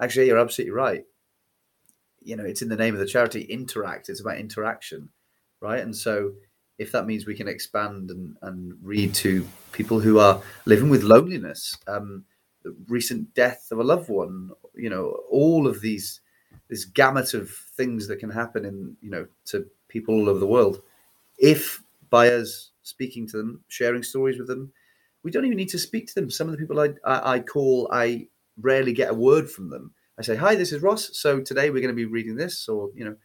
actually, 0.00 0.28
you're 0.28 0.38
absolutely 0.38 0.72
right. 0.72 1.04
You 2.22 2.36
know, 2.36 2.44
it's 2.44 2.62
in 2.62 2.68
the 2.68 2.76
name 2.76 2.94
of 2.94 3.00
the 3.00 3.06
charity, 3.06 3.42
interact. 3.42 4.08
It's 4.08 4.20
about 4.20 4.38
interaction, 4.38 5.08
right? 5.60 5.80
And 5.80 5.96
so, 5.96 6.34
if 6.78 6.92
that 6.92 7.06
means 7.06 7.26
we 7.26 7.34
can 7.34 7.48
expand 7.48 8.10
and, 8.10 8.36
and 8.42 8.74
read 8.82 9.14
to 9.14 9.46
people 9.72 10.00
who 10.00 10.18
are 10.18 10.40
living 10.64 10.90
with 10.90 11.02
loneliness, 11.02 11.76
um, 11.86 12.24
the 12.62 12.74
recent 12.88 13.32
death 13.34 13.68
of 13.70 13.78
a 13.78 13.84
loved 13.84 14.08
one, 14.08 14.50
you 14.74 14.88
know, 14.88 15.20
all 15.30 15.66
of 15.66 15.80
these, 15.80 16.20
this 16.68 16.84
gamut 16.84 17.34
of 17.34 17.50
things 17.50 18.06
that 18.06 18.20
can 18.20 18.30
happen 18.30 18.64
in, 18.64 18.96
you 19.00 19.10
know, 19.10 19.26
to 19.46 19.66
people 19.88 20.14
all 20.14 20.28
over 20.28 20.38
the 20.38 20.46
world. 20.46 20.82
If 21.38 21.82
by 22.10 22.28
us 22.30 22.70
speaking 22.82 23.26
to 23.28 23.36
them, 23.36 23.62
sharing 23.68 24.02
stories 24.02 24.38
with 24.38 24.48
them. 24.48 24.72
We 25.22 25.30
don't 25.30 25.44
even 25.44 25.56
need 25.56 25.68
to 25.70 25.78
speak 25.78 26.06
to 26.08 26.14
them. 26.14 26.30
Some 26.30 26.48
of 26.48 26.52
the 26.52 26.58
people 26.58 26.80
I, 26.80 26.90
I, 27.04 27.34
I 27.34 27.40
call, 27.40 27.88
I 27.92 28.28
rarely 28.60 28.92
get 28.92 29.10
a 29.10 29.14
word 29.14 29.50
from 29.50 29.68
them. 29.68 29.92
I 30.18 30.22
say, 30.22 30.36
"Hi, 30.36 30.54
this 30.54 30.72
is 30.72 30.82
Ross. 30.82 31.10
So 31.18 31.40
today 31.40 31.70
we're 31.70 31.82
going 31.82 31.94
to 31.94 31.94
be 31.94 32.06
reading 32.06 32.36
this," 32.36 32.68
or 32.68 32.90
you 32.94 33.04
know. 33.04 33.16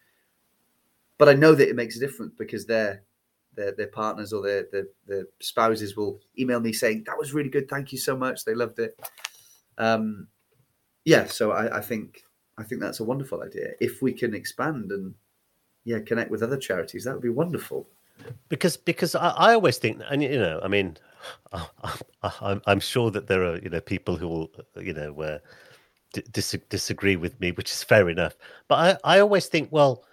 But 1.17 1.29
I 1.29 1.33
know 1.33 1.55
that 1.55 1.69
it 1.69 1.75
makes 1.75 1.95
a 1.95 1.99
difference 1.99 2.33
because 2.37 2.65
their 2.65 3.03
their, 3.55 3.71
their 3.73 3.87
partners 3.87 4.33
or 4.33 4.41
their, 4.41 4.67
their, 4.71 4.87
their 5.07 5.25
spouses 5.39 5.95
will 5.95 6.19
email 6.37 6.59
me 6.59 6.73
saying 6.73 7.03
that 7.05 7.17
was 7.17 7.33
really 7.33 7.49
good. 7.49 7.69
Thank 7.69 7.91
you 7.91 7.97
so 7.97 8.15
much. 8.15 8.45
They 8.45 8.55
loved 8.55 8.79
it. 8.79 8.99
Um, 9.77 10.27
yeah, 11.05 11.25
so 11.25 11.51
I, 11.51 11.77
I 11.77 11.81
think 11.81 12.23
I 12.57 12.63
think 12.63 12.81
that's 12.81 12.99
a 12.99 13.03
wonderful 13.03 13.41
idea. 13.43 13.71
If 13.79 14.01
we 14.01 14.13
can 14.13 14.33
expand 14.33 14.91
and 14.91 15.13
yeah, 15.83 15.99
connect 15.99 16.31
with 16.31 16.43
other 16.43 16.57
charities, 16.57 17.03
that 17.03 17.13
would 17.13 17.23
be 17.23 17.29
wonderful 17.29 17.87
because 18.49 18.77
because 18.77 19.15
I, 19.15 19.29
I 19.29 19.53
always 19.53 19.77
think, 19.77 20.01
and 20.09 20.23
you 20.23 20.39
know, 20.39 20.59
I 20.63 20.67
mean, 20.67 20.97
I, 21.53 21.61
am 22.41 22.61
I'm 22.65 22.79
sure 22.79 23.11
that 23.11 23.27
there 23.27 23.43
are 23.43 23.57
you 23.57 23.69
know 23.69 23.81
people 23.81 24.15
who 24.15 24.27
will 24.27 24.51
you 24.79 24.93
know 24.93 25.19
uh, 25.21 25.39
dis- 26.31 26.57
disagree 26.69 27.15
with 27.15 27.39
me, 27.39 27.51
which 27.51 27.71
is 27.71 27.83
fair 27.83 28.09
enough. 28.09 28.35
But 28.67 28.99
I, 29.03 29.15
I 29.15 29.19
always 29.19 29.47
think, 29.47 29.69
well, 29.71 30.03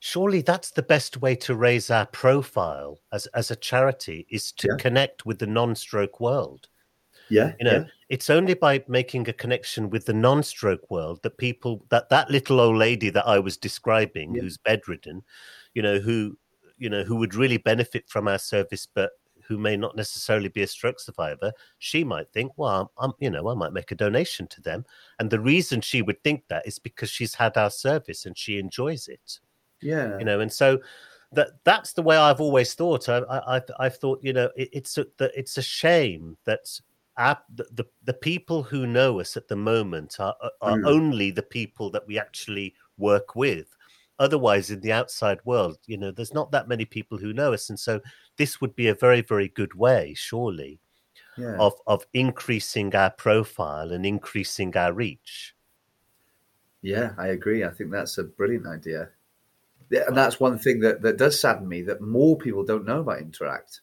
surely 0.00 0.40
that's 0.40 0.72
the 0.72 0.82
best 0.82 1.18
way 1.18 1.36
to 1.36 1.54
raise 1.54 1.90
our 1.90 2.06
profile 2.06 2.98
as 3.12 3.26
as 3.28 3.50
a 3.50 3.56
charity 3.56 4.26
is 4.30 4.50
to 4.52 4.68
yeah. 4.70 4.76
connect 4.78 5.24
with 5.24 5.38
the 5.38 5.46
non-stroke 5.46 6.18
world. 6.18 6.68
Yeah, 7.28 7.52
you 7.60 7.64
know, 7.64 7.72
yeah. 7.72 7.84
it's 8.08 8.28
only 8.28 8.54
by 8.54 8.82
making 8.88 9.28
a 9.28 9.32
connection 9.32 9.88
with 9.88 10.06
the 10.06 10.12
non-stroke 10.12 10.90
world 10.90 11.20
that 11.22 11.38
people 11.38 11.86
that 11.90 12.08
that 12.08 12.30
little 12.30 12.58
old 12.58 12.76
lady 12.76 13.10
that 13.10 13.26
I 13.26 13.38
was 13.38 13.56
describing, 13.56 14.34
yeah. 14.34 14.42
who's 14.42 14.56
bedridden, 14.56 15.22
you 15.74 15.82
know, 15.82 16.00
who 16.00 16.36
you 16.76 16.90
know 16.90 17.04
who 17.04 17.16
would 17.16 17.34
really 17.36 17.58
benefit 17.58 18.08
from 18.08 18.26
our 18.26 18.38
service, 18.38 18.88
but 18.92 19.12
who 19.46 19.58
may 19.58 19.76
not 19.76 19.96
necessarily 19.96 20.48
be 20.48 20.62
a 20.62 20.66
stroke 20.66 21.00
survivor, 21.00 21.52
she 21.78 22.04
might 22.04 22.32
think, 22.32 22.52
well, 22.56 22.92
I'm, 22.98 23.12
you 23.18 23.30
know, 23.30 23.48
I 23.48 23.54
might 23.54 23.72
make 23.72 23.90
a 23.90 23.96
donation 23.96 24.46
to 24.46 24.60
them. 24.60 24.84
And 25.18 25.28
the 25.28 25.40
reason 25.40 25.80
she 25.80 26.02
would 26.02 26.22
think 26.22 26.44
that 26.48 26.68
is 26.68 26.78
because 26.78 27.10
she's 27.10 27.34
had 27.34 27.56
our 27.56 27.70
service 27.70 28.26
and 28.26 28.38
she 28.38 28.60
enjoys 28.60 29.08
it. 29.08 29.40
Yeah. 29.82 30.18
You 30.18 30.24
know, 30.24 30.40
and 30.40 30.52
so 30.52 30.80
that 31.32 31.50
that's 31.64 31.92
the 31.92 32.02
way 32.02 32.16
I've 32.16 32.40
always 32.40 32.74
thought. 32.74 33.08
I, 33.08 33.20
I, 33.28 33.62
I've 33.78 33.96
thought, 33.96 34.20
you 34.22 34.32
know, 34.32 34.50
it, 34.56 34.68
it's 34.72 34.98
a, 34.98 35.06
that 35.18 35.32
it's 35.34 35.58
a 35.58 35.62
shame 35.62 36.36
that 36.44 36.60
our, 37.16 37.38
the, 37.54 37.66
the, 37.72 37.84
the 38.04 38.14
people 38.14 38.62
who 38.62 38.86
know 38.86 39.20
us 39.20 39.36
at 39.36 39.48
the 39.48 39.56
moment 39.56 40.18
are, 40.18 40.34
are 40.60 40.78
mm. 40.78 40.86
only 40.86 41.30
the 41.30 41.42
people 41.42 41.90
that 41.90 42.06
we 42.06 42.18
actually 42.18 42.74
work 42.96 43.36
with 43.36 43.76
otherwise 44.20 44.70
in 44.70 44.80
the 44.80 44.92
outside 44.92 45.38
world 45.44 45.78
you 45.86 45.96
know 45.96 46.10
there's 46.10 46.34
not 46.34 46.52
that 46.52 46.68
many 46.68 46.84
people 46.84 47.16
who 47.16 47.32
know 47.32 47.52
us 47.52 47.70
and 47.70 47.80
so 47.80 47.98
this 48.36 48.60
would 48.60 48.76
be 48.76 48.88
a 48.88 48.94
very 48.94 49.22
very 49.22 49.48
good 49.48 49.74
way 49.74 50.12
surely 50.14 50.78
yeah. 51.38 51.56
of 51.58 51.72
of 51.86 52.04
increasing 52.12 52.94
our 52.94 53.10
profile 53.10 53.92
and 53.92 54.04
increasing 54.04 54.76
our 54.76 54.92
reach 54.92 55.54
yeah 56.82 57.12
i 57.16 57.28
agree 57.28 57.64
i 57.64 57.70
think 57.70 57.90
that's 57.90 58.18
a 58.18 58.24
brilliant 58.24 58.66
idea 58.66 59.08
and 59.90 60.16
that's 60.16 60.40
one 60.40 60.58
thing 60.58 60.80
that, 60.80 61.02
that 61.02 61.18
does 61.18 61.40
sadden 61.40 61.68
me 61.68 61.82
that 61.82 62.00
more 62.00 62.36
people 62.36 62.64
don't 62.64 62.86
know 62.86 63.00
about 63.00 63.20
interact 63.20 63.80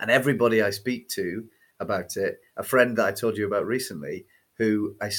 and 0.00 0.10
everybody 0.10 0.62
i 0.62 0.70
speak 0.70 1.08
to 1.08 1.44
about 1.80 2.16
it 2.16 2.40
a 2.56 2.62
friend 2.62 2.96
that 2.96 3.06
i 3.06 3.12
told 3.12 3.36
you 3.36 3.46
about 3.46 3.66
recently 3.66 4.26
who 4.58 4.96
i 5.00 5.10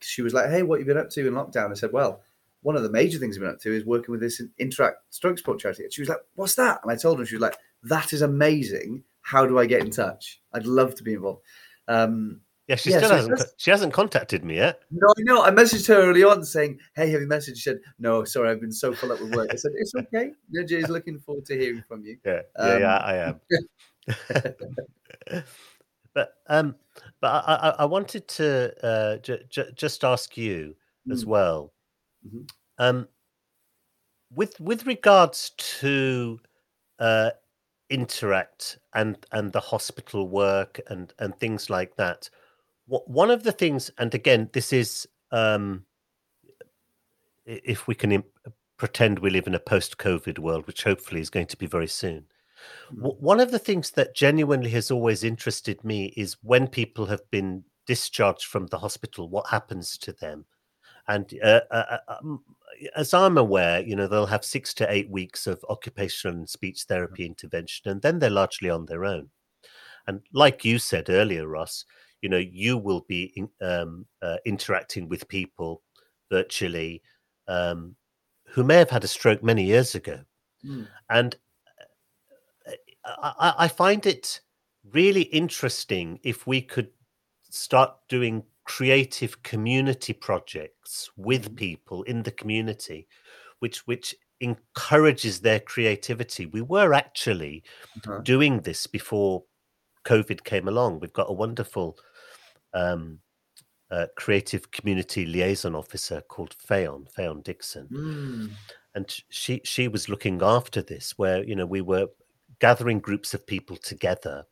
she 0.00 0.22
was 0.22 0.34
like 0.34 0.50
hey 0.50 0.62
what 0.62 0.78
have 0.78 0.86
you 0.86 0.94
been 0.94 1.02
up 1.02 1.10
to 1.10 1.26
in 1.26 1.34
lockdown 1.34 1.70
i 1.70 1.74
said 1.74 1.92
well 1.92 2.22
one 2.64 2.76
of 2.76 2.82
the 2.82 2.90
major 2.90 3.18
things 3.18 3.36
we've 3.36 3.42
been 3.42 3.54
up 3.54 3.60
to 3.60 3.76
is 3.76 3.84
working 3.84 4.10
with 4.10 4.22
this 4.22 4.40
Interact 4.58 4.96
Stroke 5.10 5.36
Support 5.36 5.60
charity. 5.60 5.84
And 5.84 5.92
she 5.92 6.00
was 6.00 6.08
like, 6.08 6.20
What's 6.34 6.54
that? 6.54 6.80
And 6.82 6.90
I 6.90 6.96
told 6.96 7.18
her, 7.18 7.26
she 7.26 7.34
was 7.34 7.42
like, 7.42 7.58
That 7.82 8.14
is 8.14 8.22
amazing. 8.22 9.04
How 9.20 9.46
do 9.46 9.58
I 9.58 9.66
get 9.66 9.82
in 9.82 9.90
touch? 9.90 10.40
I'd 10.52 10.66
love 10.66 10.94
to 10.94 11.02
be 11.02 11.12
involved. 11.12 11.42
Um, 11.88 12.40
yeah, 12.68 12.76
she 12.76 12.90
yeah, 12.90 12.98
still 12.98 13.10
so 13.10 13.16
hasn't. 13.16 13.42
She 13.56 13.70
hasn't 13.70 13.92
contacted 13.92 14.44
me 14.44 14.56
yet. 14.56 14.80
No, 14.90 15.06
I 15.18 15.22
know. 15.22 15.42
I 15.44 15.50
messaged 15.50 15.88
her 15.88 15.96
early 15.96 16.24
on 16.24 16.44
saying, 16.44 16.78
"Hey, 16.94 17.10
have 17.10 17.20
you 17.20 17.26
messaged?" 17.26 17.56
She 17.56 17.62
said, 17.62 17.80
"No, 17.98 18.24
sorry, 18.24 18.50
I've 18.50 18.60
been 18.60 18.72
so 18.72 18.94
full 18.94 19.12
up 19.12 19.20
with 19.20 19.34
work." 19.34 19.50
I 19.52 19.56
said, 19.56 19.72
"It's 19.76 19.94
okay. 19.98 20.32
Is 20.52 20.88
looking 20.88 21.18
forward 21.20 21.44
to 21.46 21.58
hearing 21.58 21.82
from 21.86 22.04
you." 22.04 22.18
Yeah, 22.24 22.42
um, 22.56 22.80
yeah, 22.80 22.96
I 22.96 23.16
am. 23.16 23.40
but 26.14 26.34
um, 26.48 26.76
but 27.20 27.28
I, 27.28 27.54
I, 27.54 27.68
I 27.80 27.84
wanted 27.84 28.28
to 28.28 28.86
uh, 28.86 29.16
j- 29.18 29.44
j- 29.48 29.72
just 29.74 30.04
ask 30.04 30.36
you 30.36 30.76
as 31.10 31.24
mm. 31.24 31.28
well 31.28 31.74
Mm-hmm. 32.26 32.42
Um, 32.78 33.08
with 34.34 34.58
with 34.60 34.86
regards 34.86 35.50
to 35.80 36.40
uh, 36.98 37.30
interact 37.90 38.78
and 38.94 39.24
and 39.32 39.52
the 39.52 39.60
hospital 39.60 40.28
work 40.28 40.80
and 40.88 41.12
and 41.18 41.36
things 41.36 41.70
like 41.70 41.96
that, 41.96 42.30
one 42.86 43.30
of 43.30 43.42
the 43.42 43.52
things, 43.52 43.90
and 43.98 44.14
again, 44.14 44.50
this 44.52 44.72
is 44.72 45.08
um, 45.32 45.84
if 47.46 47.86
we 47.86 47.94
can 47.94 48.12
imp- 48.12 48.26
pretend 48.76 49.18
we 49.18 49.30
live 49.30 49.46
in 49.46 49.54
a 49.54 49.60
post-COVID 49.60 50.38
world, 50.38 50.66
which 50.66 50.84
hopefully 50.84 51.20
is 51.20 51.30
going 51.30 51.46
to 51.46 51.56
be 51.56 51.66
very 51.66 51.88
soon. 51.88 52.24
Mm-hmm. 52.92 53.06
One 53.06 53.40
of 53.40 53.50
the 53.50 53.58
things 53.58 53.90
that 53.92 54.14
genuinely 54.14 54.70
has 54.70 54.90
always 54.90 55.24
interested 55.24 55.82
me 55.84 56.06
is 56.16 56.36
when 56.42 56.66
people 56.66 57.06
have 57.06 57.28
been 57.30 57.64
discharged 57.86 58.46
from 58.46 58.66
the 58.66 58.78
hospital, 58.78 59.28
what 59.28 59.48
happens 59.48 59.98
to 59.98 60.12
them? 60.12 60.46
And 61.06 61.32
uh, 61.42 61.60
uh, 61.70 61.98
uh 62.08 62.14
um, 62.18 62.42
as 62.96 63.12
I'm 63.12 63.36
aware, 63.36 63.82
you 63.82 63.94
know, 63.94 64.06
they'll 64.06 64.26
have 64.26 64.44
six 64.44 64.72
to 64.74 64.90
eight 64.90 65.10
weeks 65.10 65.46
of 65.46 65.64
occupational 65.68 66.36
and 66.36 66.48
speech 66.48 66.84
therapy 66.84 67.26
intervention, 67.26 67.90
and 67.90 68.02
then 68.02 68.18
they're 68.18 68.30
largely 68.30 68.70
on 68.70 68.86
their 68.86 69.04
own. 69.04 69.28
And 70.06 70.20
like 70.32 70.64
you 70.64 70.78
said 70.78 71.10
earlier, 71.10 71.46
Ross, 71.46 71.84
you 72.24 72.30
know, 72.30 72.38
you 72.38 72.78
will 72.78 73.04
be 73.06 73.34
in, 73.36 73.50
um, 73.60 74.06
uh, 74.22 74.38
interacting 74.46 75.10
with 75.10 75.28
people 75.28 75.82
virtually 76.30 77.02
um, 77.48 77.94
who 78.48 78.64
may 78.64 78.76
have 78.76 78.88
had 78.88 79.04
a 79.04 79.08
stroke 79.08 79.42
many 79.42 79.62
years 79.62 79.94
ago. 79.94 80.20
Mm. 80.64 80.88
And 81.10 81.36
uh, 83.04 83.32
I, 83.38 83.54
I 83.58 83.68
find 83.68 84.06
it 84.06 84.40
really 84.90 85.24
interesting 85.24 86.18
if 86.22 86.46
we 86.46 86.62
could 86.62 86.88
start 87.50 87.92
doing 88.08 88.42
creative 88.64 89.42
community 89.42 90.14
projects 90.14 91.10
with 91.18 91.44
mm-hmm. 91.44 91.56
people 91.56 92.02
in 92.04 92.22
the 92.22 92.30
community 92.30 93.06
which 93.58 93.86
which 93.86 94.14
encourages 94.40 95.40
their 95.40 95.60
creativity 95.60 96.46
we 96.46 96.62
were 96.62 96.94
actually 96.94 97.62
uh-huh. 98.06 98.20
doing 98.22 98.60
this 98.60 98.86
before 98.86 99.44
covid 100.06 100.42
came 100.44 100.66
along 100.66 100.98
we've 100.98 101.12
got 101.12 101.28
a 101.28 101.32
wonderful 101.32 101.98
um, 102.74 103.18
uh, 103.90 104.06
creative 104.16 104.70
community 104.70 105.24
liaison 105.24 105.74
officer 105.74 106.20
called 106.28 106.54
Fayon 106.58 107.06
Fayon 107.12 107.42
Dixon 107.42 107.88
mm. 107.92 108.50
and 108.94 109.16
she 109.28 109.60
she 109.64 109.88
was 109.88 110.08
looking 110.08 110.42
after 110.42 110.82
this 110.82 111.14
where 111.16 111.44
you 111.44 111.54
know 111.54 111.66
we 111.66 111.80
were 111.80 112.06
gathering 112.60 112.98
groups 112.98 113.34
of 113.34 113.46
people 113.46 113.76
together 113.76 114.44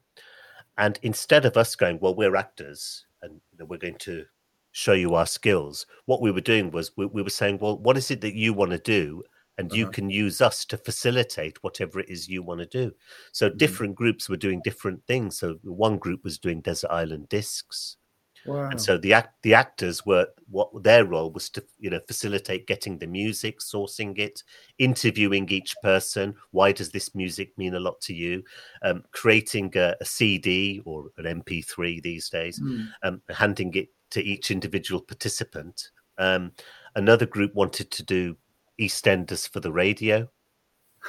and 0.79 0.99
instead 1.03 1.45
of 1.45 1.57
us 1.57 1.77
going, 1.77 1.99
well, 2.01 2.15
we're 2.15 2.37
actors 2.37 3.07
and 3.23 3.35
you 3.53 3.59
know, 3.59 3.67
we're 3.67 3.79
going 3.79 3.99
to 3.99 4.25
show 4.73 4.95
you 4.95 5.15
our 5.15 5.27
skills, 5.27 5.87
what 6.07 6.23
we 6.23 6.31
were 6.31 6.41
doing 6.41 6.71
was 6.71 6.93
we, 6.97 7.07
we 7.07 7.23
were 7.23 7.31
saying, 7.31 7.59
well, 7.61 7.79
what 7.79 7.97
is 7.97 8.11
it 8.11 8.21
that 8.23 8.35
you 8.35 8.55
want 8.55 8.71
to 8.71 8.79
do? 8.79 9.23
And 9.59 9.71
uh-huh. 9.71 9.79
you 9.79 9.91
can 9.91 10.09
use 10.09 10.41
us 10.41 10.65
to 10.67 10.79
facilitate 10.79 11.63
whatever 11.63 12.01
it 12.01 12.09
is 12.09 12.27
you 12.27 12.43
want 12.43 12.61
to 12.61 12.67
do. 12.67 12.93
So 13.33 13.49
mm-hmm. 13.49 13.59
different 13.59 13.95
groups 13.95 14.29
were 14.29 14.39
doing 14.39 14.63
different 14.65 15.05
things. 15.07 15.39
So 15.39 15.59
one 15.63 15.99
group 15.99 16.25
was 16.25 16.39
doing 16.39 16.63
Desert 16.63 16.91
Island 16.91 17.29
Discs. 17.29 17.99
Wow. 18.46 18.70
And 18.70 18.81
so 18.81 18.98
the 18.98 19.12
act 19.12 19.42
the 19.42 19.55
actors 19.55 20.05
were 20.05 20.26
what 20.50 20.70
their 20.83 21.05
role 21.05 21.31
was 21.31 21.48
to 21.50 21.64
you 21.78 21.90
know 21.90 22.00
facilitate 22.07 22.66
getting 22.66 22.98
the 22.98 23.07
music, 23.07 23.61
sourcing 23.61 24.18
it, 24.18 24.42
interviewing 24.78 25.48
each 25.48 25.74
person. 25.83 26.35
Why 26.50 26.72
does 26.72 26.90
this 26.90 27.14
music 27.14 27.57
mean 27.57 27.74
a 27.74 27.81
lot 27.81 28.00
to 28.02 28.14
you? 28.14 28.42
Um, 28.83 29.05
creating 29.12 29.72
a, 29.76 29.94
a, 30.00 30.05
CD 30.05 30.83
or 30.85 31.11
an 31.18 31.42
MP3 31.42 32.02
these 32.02 32.28
days, 32.28 32.59
mm. 32.61 32.88
um, 33.02 33.22
handing 33.28 33.74
it 33.74 33.88
to 34.11 34.22
each 34.22 34.50
individual 34.50 35.00
participant. 35.00 35.90
Um, 36.18 36.52
another 36.96 37.26
group 37.26 37.55
wanted 37.55 37.90
to 37.92 38.02
do 38.02 38.37
EastEnders 38.81 39.48
for 39.48 39.61
the 39.61 39.72
radio. 39.72 40.28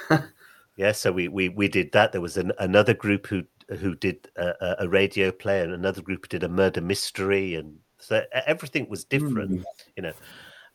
yeah, 0.77 0.91
so 0.91 1.11
we, 1.11 1.27
we 1.27 1.49
we 1.49 1.67
did 1.67 1.91
that. 1.93 2.11
There 2.11 2.21
was 2.21 2.37
an, 2.37 2.51
another 2.59 2.93
group 2.93 3.27
who 3.27 3.43
who 3.80 3.95
did 3.95 4.30
a, 4.36 4.76
a, 4.80 4.89
radio 4.89 5.32
play, 5.32 5.62
and 5.62 5.73
another 5.73 6.02
group 6.02 6.30
did 6.30 6.43
a 6.43 6.49
murder 6.49 6.82
mystery, 6.82 7.56
and 7.56 7.78
so 7.97 8.23
everything 8.45 8.89
was 8.89 9.04
different, 9.04 9.52
mm. 9.52 9.63
you 9.95 10.04
know. 10.04 10.13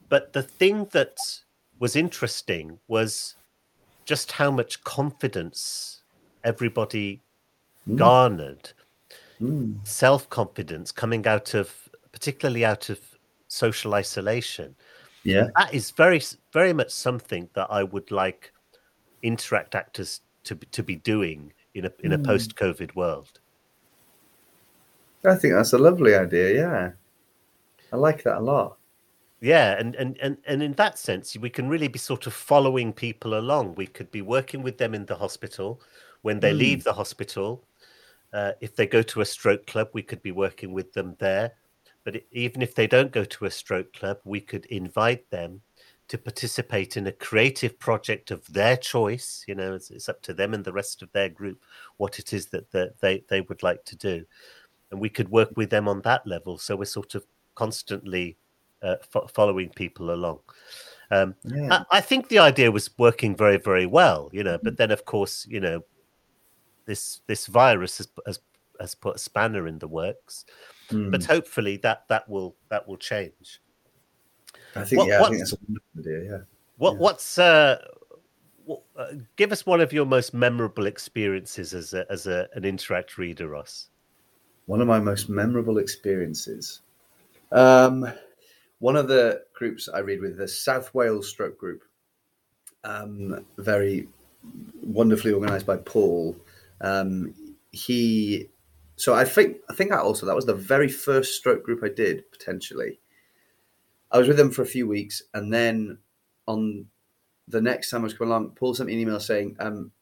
But 0.09 0.33
the 0.33 0.43
thing 0.43 0.89
that 0.93 1.19
was 1.79 1.97
interesting 1.97 2.79
was 2.89 3.37
just 4.05 4.33
how 4.33 4.51
much 4.51 4.83
confidence 4.85 6.03
everybody 6.45 7.23
mm. 7.89 7.97
garnered, 7.97 8.73
mm. 9.41 9.87
self 9.87 10.29
confidence 10.31 10.93
coming 10.93 11.27
out 11.27 11.55
of, 11.55 11.89
particularly 12.13 12.65
out 12.65 12.89
of 12.89 13.01
social 13.49 13.95
isolation. 13.95 14.75
Yeah, 15.25 15.45
and 15.45 15.53
that 15.57 15.75
is 15.75 15.91
very, 15.91 16.23
very 16.53 16.73
much 16.73 16.91
something 16.91 17.49
that 17.55 17.67
I 17.71 17.83
would 17.83 18.11
like 18.11 18.53
interact 19.23 19.75
actors 19.75 20.21
to 20.45 20.55
to 20.55 20.83
be 20.83 20.97
doing 20.97 21.53
in 21.75 21.87
a 21.87 21.93
in 22.01 22.13
a 22.13 22.19
mm. 22.19 22.27
post 22.27 22.57
COVID 22.57 22.95
world. 22.95 23.41
I 25.25 25.35
think 25.35 25.55
that's 25.55 25.73
a 25.73 25.79
lovely 25.79 26.15
idea. 26.15 26.55
Yeah, 26.55 26.91
I 27.93 27.97
like 27.97 28.23
that 28.25 28.39
a 28.39 28.41
lot. 28.41 28.79
Yeah, 29.41 29.79
and, 29.79 29.95
and 29.97 30.19
and 30.21 30.37
and 30.47 30.63
in 30.63 30.73
that 30.75 30.99
sense, 30.99 31.37
we 31.37 31.51
can 31.51 31.69
really 31.69 31.89
be 31.89 31.99
sort 31.99 32.27
of 32.27 32.35
following 32.35 32.93
people 32.93 33.39
along. 33.39 33.75
We 33.77 33.87
could 33.87 34.11
be 34.11 34.23
working 34.23 34.63
with 34.63 34.79
them 34.79 34.95
in 34.95 35.07
the 35.07 35.17
hospital 35.17 35.81
when 36.23 36.41
they 36.41 36.53
mm. 36.53 36.59
leave 36.59 36.85
the 36.85 36.93
hospital. 36.93 37.65
Uh, 38.33 38.53
if 38.61 38.77
they 38.77 38.87
go 38.87 39.03
to 39.03 39.21
a 39.21 39.25
stroke 39.25 39.67
club, 39.67 39.89
we 39.93 40.03
could 40.03 40.23
be 40.23 40.33
working 40.33 40.73
with 40.73 40.93
them 40.93 41.17
there. 41.19 41.53
But 42.05 42.23
even 42.33 42.63
if 42.63 42.75
they 42.75 42.87
don't 42.87 43.13
go 43.13 43.25
to 43.25 43.45
a 43.47 43.51
stroke 43.51 43.93
club, 43.93 44.19
we 44.25 44.41
could 44.41 44.67
invite 44.67 45.29
them 45.31 45.61
to 46.09 46.19
participate 46.19 46.97
in 46.97 47.07
a 47.07 47.13
creative 47.13 47.79
project 47.79 48.31
of 48.31 48.45
their 48.47 48.77
choice. 48.77 49.45
You 49.47 49.55
know, 49.55 49.75
it's, 49.75 49.91
it's 49.91 50.09
up 50.09 50.23
to 50.23 50.35
them 50.35 50.55
and 50.55 50.65
the 50.65 50.73
rest 50.73 51.03
of 51.03 51.13
their 51.13 51.29
group 51.29 51.63
what 51.99 52.19
it 52.19 52.33
is 52.33 52.47
that, 52.47 52.71
that 52.73 52.99
they, 53.01 53.25
they 53.29 53.43
would 53.43 53.63
like 53.63 53.85
to 53.85 53.97
do. 53.97 54.25
And 54.91 55.01
we 55.01 55.11
could 55.11 55.31
work 55.31 55.51
with 55.55 55.69
them 55.69 55.87
on 55.87 56.01
that 56.03 56.27
level. 56.27 56.57
So 56.57 56.77
we're 56.77 56.87
sort 56.87 57.15
of 57.15 57.27
constantly 57.55 58.39
uh, 58.83 58.97
fo- 59.11 59.27
following 59.27 59.69
people 59.71 60.15
along. 60.15 60.41
Um, 61.11 61.35
yeah. 61.45 61.85
I, 61.91 61.99
I, 61.99 62.01
think 62.01 62.29
the 62.29 62.39
idea 62.39 62.71
was 62.71 62.91
working 62.99 63.37
very, 63.37 63.59
very 63.59 63.87
well, 63.87 64.31
you 64.33 64.43
know, 64.43 64.59
but 64.63 64.77
then 64.77 64.91
of 64.91 65.05
course, 65.05 65.47
you 65.49 65.61
know, 65.61 65.83
this 66.87 67.21
this 67.27 67.47
virus 67.47 67.99
has, 67.99 68.09
has, 68.27 68.41
has 68.81 68.95
put 68.95 69.17
a 69.17 69.19
spanner 69.19 69.67
in 69.67 69.79
the 69.79 69.89
works, 69.89 70.45
mm. 70.91 71.11
but 71.11 71.25
hopefully 71.25 71.77
that 71.79 72.05
that 72.09 72.29
will 72.29 72.57
that 72.71 72.87
will 72.87 72.97
change. 72.97 73.61
I 74.75 74.85
think 74.85 75.01
what, 75.01 75.09
yeah, 75.09 75.23
I 75.23 75.29
think 75.29 75.39
that's 75.39 75.53
a 75.53 75.59
wonderful 75.67 76.01
idea. 76.01 76.31
Yeah. 76.31 76.39
What 76.77 76.93
yeah. 76.95 76.99
what's 76.99 77.39
uh, 77.39 77.79
what, 78.65 78.83
uh, 78.97 79.07
give 79.37 79.53
us 79.53 79.65
one 79.65 79.81
of 79.81 79.93
your 79.93 80.07
most 80.07 80.35
memorable 80.35 80.87
experiences 80.87 81.75
as 81.75 81.95
a, 81.95 82.05
as 82.11 82.27
a, 82.27 82.49
an 82.55 82.65
interact 82.65 83.19
reader, 83.19 83.49
Ross. 83.49 83.89
One 84.67 84.81
of 84.81 84.87
my 84.87 85.01
most 85.01 85.29
memorable 85.31 85.79
experiences. 85.79 86.83
Um, 87.51 88.07
one 88.81 88.97
of 88.97 89.09
the 89.09 89.43
groups 89.55 89.89
I 89.89 90.01
read 90.01 90.21
with 90.21 90.37
the 90.37 90.47
South 90.47 90.95
Wales 90.95 91.29
Stroke 91.29 91.59
Group, 91.59 91.83
um, 92.85 93.45
very 93.57 94.07
wonderfully 94.83 95.33
organised 95.33 95.67
by 95.67 95.79
Paul. 95.79 96.37
Um, 96.81 97.35
he, 97.73 98.49
so 98.97 99.15
I 99.15 99.25
think 99.25 99.57
I 99.69 99.75
think 99.75 99.91
that 99.91 100.01
also 100.01 100.27
that 100.27 100.37
was 100.37 100.47
the 100.47 100.55
very 100.55 100.89
first 100.89 101.37
stroke 101.37 101.65
group 101.65 101.83
I 101.83 101.89
did 101.89 102.31
potentially, 102.31 103.01
I 104.11 104.19
was 104.19 104.29
with 104.29 104.37
them 104.37 104.51
for 104.51 104.63
a 104.63 104.67
few 104.67 104.87
weeks, 104.87 105.23
and 105.35 105.53
then 105.53 105.99
on 106.47 106.87
the 107.47 107.61
next 107.61 107.91
time 107.91 108.03
I 108.03 108.05
was 108.05 108.15
coming 108.15 108.31
along, 108.33 108.51
Paul 108.51 108.75
sent 108.75 108.89
me 108.89 108.95
an 108.95 109.01
email 109.01 109.21
saying, 109.21 109.57
um, 109.61 109.93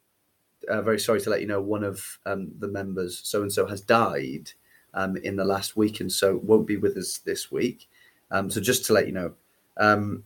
uh, 0.68 0.82
"Very 0.82 0.98
sorry 0.98 1.20
to 1.20 1.30
let 1.30 1.40
you 1.40 1.46
know, 1.46 1.60
one 1.60 1.84
of 1.84 2.18
um, 2.26 2.52
the 2.58 2.68
members, 2.68 3.20
so 3.24 3.42
and 3.42 3.52
so, 3.52 3.66
has 3.66 3.80
died 3.80 4.52
um, 4.94 5.16
in 5.16 5.36
the 5.36 5.44
last 5.44 5.76
week, 5.76 6.00
and 6.00 6.10
so 6.10 6.40
won't 6.42 6.66
be 6.66 6.76
with 6.76 6.96
us 6.96 7.18
this 7.18 7.50
week. 7.50 7.88
Um, 8.30 8.50
so 8.50 8.60
just 8.60 8.84
to 8.86 8.92
let 8.92 9.06
you 9.06 9.12
know." 9.12 9.34
Um, 9.76 10.24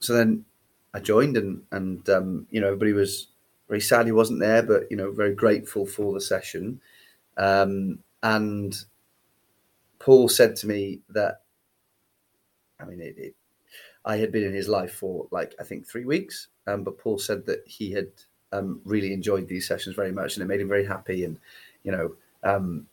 so 0.00 0.12
then 0.12 0.44
I 0.94 1.00
joined, 1.00 1.36
and 1.36 1.62
and 1.70 2.08
um, 2.08 2.46
you 2.50 2.60
know 2.60 2.68
everybody 2.68 2.92
was 2.92 3.28
very 3.68 3.80
sad 3.80 4.06
he 4.06 4.12
wasn't 4.12 4.40
there, 4.40 4.62
but 4.62 4.90
you 4.90 4.96
know 4.96 5.12
very 5.12 5.34
grateful 5.34 5.86
for 5.86 6.12
the 6.12 6.20
session. 6.20 6.80
and 7.36 8.84
Paul 10.00 10.28
said 10.28 10.56
to 10.56 10.66
me 10.66 11.00
that 11.10 11.42
I 12.82 12.86
mean, 12.86 13.00
it, 13.00 13.16
it, 13.18 13.34
I 14.04 14.16
had 14.16 14.32
been 14.32 14.44
in 14.44 14.54
his 14.54 14.68
life 14.68 14.94
for 14.94 15.26
like 15.30 15.54
I 15.60 15.64
think 15.64 15.86
three 15.86 16.04
weeks, 16.04 16.48
um, 16.66 16.84
but 16.84 16.98
Paul 16.98 17.18
said 17.18 17.46
that 17.46 17.62
he 17.66 17.92
had 17.92 18.08
um, 18.52 18.80
really 18.84 19.12
enjoyed 19.12 19.48
these 19.48 19.68
sessions 19.68 19.96
very 19.96 20.12
much, 20.12 20.36
and 20.36 20.42
it 20.42 20.46
made 20.48 20.60
him 20.60 20.68
very 20.68 20.86
happy. 20.86 21.24
And 21.24 21.38
you 21.84 21.92
know, 21.92 22.14
um, 22.42 22.86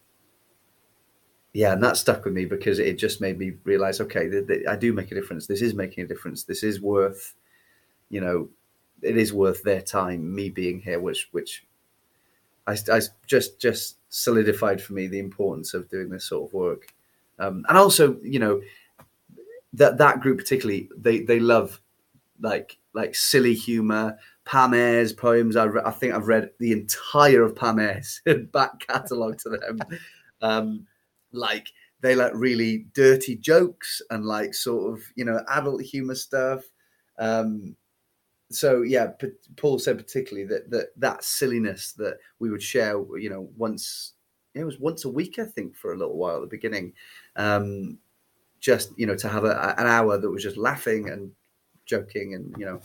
yeah, 1.54 1.74
and 1.74 1.84
that 1.84 1.98
stuck 1.98 2.26
with 2.26 2.34
me 2.34 2.46
because 2.46 2.78
it 2.80 2.98
just 2.98 3.22
made 3.22 3.40
me 3.40 3.54
realize, 3.64 4.00
okay, 4.02 4.30
th- 4.30 4.48
th- 4.48 4.68
I 4.68 4.76
do 4.76 4.94
make 4.94 5.12
a 5.12 5.16
difference. 5.16 5.48
This 5.48 5.62
is 5.62 5.74
making 5.74 6.04
a 6.04 6.08
difference. 6.08 6.44
This 6.44 6.62
is 6.64 6.82
worth, 6.82 7.34
you 8.10 8.22
know, 8.22 8.50
it 9.02 9.18
is 9.18 9.34
worth 9.34 9.64
their 9.64 9.82
time. 9.82 10.34
Me 10.36 10.50
being 10.50 10.82
here, 10.82 11.00
which 11.00 11.30
which 11.32 11.66
I, 12.66 12.74
I 12.92 13.02
just 13.26 13.60
just 13.60 13.98
solidified 14.10 14.82
for 14.82 14.94
me 14.94 15.08
the 15.08 15.20
importance 15.20 15.74
of 15.74 15.90
doing 15.90 16.10
this 16.10 16.26
sort 16.26 16.50
of 16.50 16.54
work, 16.54 16.94
um, 17.40 17.66
and 17.70 17.78
also, 17.78 18.18
you 18.22 18.40
know 18.40 18.62
that 19.78 19.98
that 20.00 20.20
group 20.20 20.38
particularly 20.38 20.90
they 20.98 21.22
they 21.22 21.40
love 21.40 21.80
like 22.40 22.78
like 22.94 23.16
silly 23.16 23.54
humor. 23.54 24.18
Pam 24.46 24.72
poems 25.18 25.56
I, 25.56 25.66
re- 25.66 25.82
I 25.86 25.92
think 25.92 26.14
I've 26.14 26.28
read 26.28 26.52
the 26.60 26.72
entire 26.72 27.44
of 27.44 27.56
Pam 27.56 27.78
back 28.54 28.80
catalogue 28.80 29.38
to 29.40 29.50
them. 29.50 29.80
Um 30.42 30.86
like 31.32 31.68
they 32.02 32.16
like 32.16 32.32
really 32.34 32.88
dirty 32.94 33.36
jokes 33.36 34.02
and 34.10 34.26
like 34.26 34.54
sort 34.54 34.94
of 34.94 35.04
you 35.16 35.26
know 35.26 35.44
adult 35.50 35.82
humor 35.82 36.16
stuff. 36.16 36.64
Um 37.20 37.76
so 38.50 38.82
yeah 38.82 39.08
P- 39.08 39.32
Paul 39.58 39.78
said 39.80 39.98
particularly 39.98 40.48
that 40.48 40.72
that 40.72 40.88
that 40.98 41.24
silliness 41.24 41.92
that 41.94 42.18
we 42.40 42.50
would 42.50 42.64
share 42.64 43.04
you 43.18 43.30
know 43.30 43.50
once 43.58 44.14
it 44.56 44.64
was 44.64 44.80
once 44.80 45.06
a 45.06 45.10
week 45.10 45.38
I 45.40 45.46
think 45.46 45.76
for 45.76 45.94
a 45.94 45.98
little 45.98 46.18
while 46.18 46.38
at 46.38 46.42
the 46.42 46.48
beginning. 46.48 46.94
Um 47.36 48.00
just 48.68 48.92
you 48.98 49.08
know 49.08 49.16
to 49.16 49.30
have 49.30 49.46
a, 49.46 49.76
an 49.78 49.88
hour 49.88 50.18
that 50.18 50.30
was 50.30 50.44
just 50.44 50.58
laughing 50.58 51.10
and 51.10 51.32
joking 51.86 52.34
and 52.34 52.54
you 52.58 52.66
know 52.66 52.82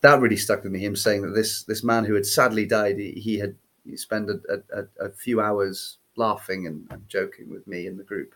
that 0.00 0.18
really 0.18 0.36
stuck 0.36 0.62
with 0.62 0.72
me 0.72 0.78
him 0.78 0.96
saying 0.96 1.20
that 1.20 1.34
this 1.34 1.64
this 1.64 1.84
man 1.84 2.06
who 2.06 2.14
had 2.14 2.24
sadly 2.24 2.64
died 2.64 2.96
he, 2.96 3.12
he 3.12 3.38
had 3.38 3.54
spent 3.96 4.30
a, 4.30 4.62
a, 4.72 5.06
a, 5.06 5.10
few 5.10 5.42
hours 5.42 5.98
laughing 6.16 6.66
and, 6.66 6.86
and, 6.90 7.06
joking 7.06 7.50
with 7.50 7.66
me 7.66 7.86
in 7.86 7.98
the 7.98 8.02
group. 8.02 8.34